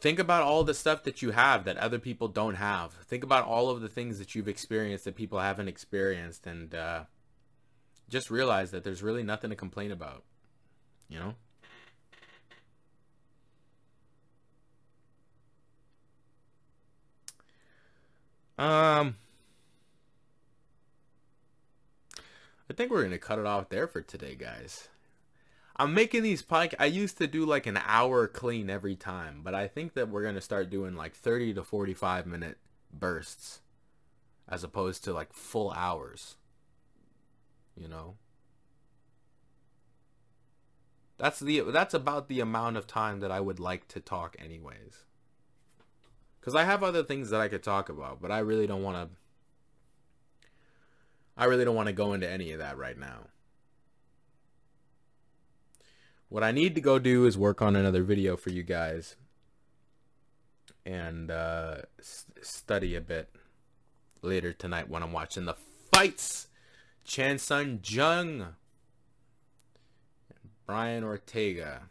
[0.00, 2.92] think about all the stuff that you have that other people don't have.
[2.92, 7.04] Think about all of the things that you've experienced that people haven't experienced and uh,
[8.08, 10.24] just realize that there's really nothing to complain about,
[11.08, 11.34] you know?
[18.62, 19.16] Um,
[22.70, 24.88] I think we're gonna cut it off there for today, guys.
[25.74, 26.76] I'm making these podcasts.
[26.78, 30.22] I used to do like an hour clean every time, but I think that we're
[30.22, 32.58] gonna start doing like 30 to 45 minute
[32.92, 33.62] bursts,
[34.48, 36.36] as opposed to like full hours.
[37.76, 38.14] You know.
[41.18, 45.04] That's the that's about the amount of time that I would like to talk anyways.
[46.42, 48.96] Because I have other things that I could talk about, but I really don't want
[48.96, 49.16] to.
[51.36, 53.28] I really don't want to go into any of that right now.
[56.28, 59.14] What I need to go do is work on another video for you guys
[60.84, 63.30] and uh, study a bit
[64.20, 65.54] later tonight when I'm watching the
[65.92, 66.48] fights.
[67.04, 68.40] Chan Sung Jung
[70.30, 71.82] and Brian Ortega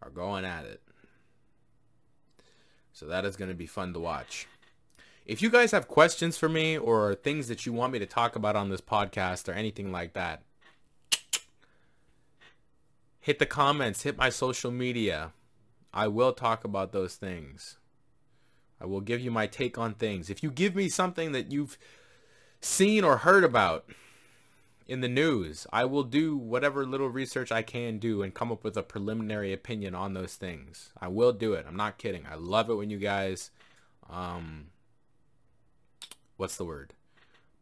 [0.00, 0.80] are going at it.
[2.96, 4.46] So that is going to be fun to watch.
[5.26, 8.36] If you guys have questions for me or things that you want me to talk
[8.36, 10.40] about on this podcast or anything like that,
[13.20, 15.32] hit the comments, hit my social media.
[15.92, 17.76] I will talk about those things.
[18.80, 20.30] I will give you my take on things.
[20.30, 21.76] If you give me something that you've
[22.62, 23.84] seen or heard about,
[24.86, 25.66] in the news.
[25.72, 29.52] I will do whatever little research I can do and come up with a preliminary
[29.52, 30.92] opinion on those things.
[31.00, 31.66] I will do it.
[31.68, 32.24] I'm not kidding.
[32.30, 33.50] I love it when you guys
[34.08, 34.66] um,
[36.36, 36.94] what's the word?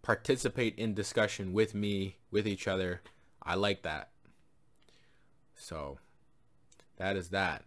[0.03, 3.01] Participate in discussion with me, with each other.
[3.43, 4.11] I like that.
[5.55, 5.99] So
[6.97, 7.65] that is that.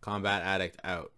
[0.00, 1.12] Combat Addict out.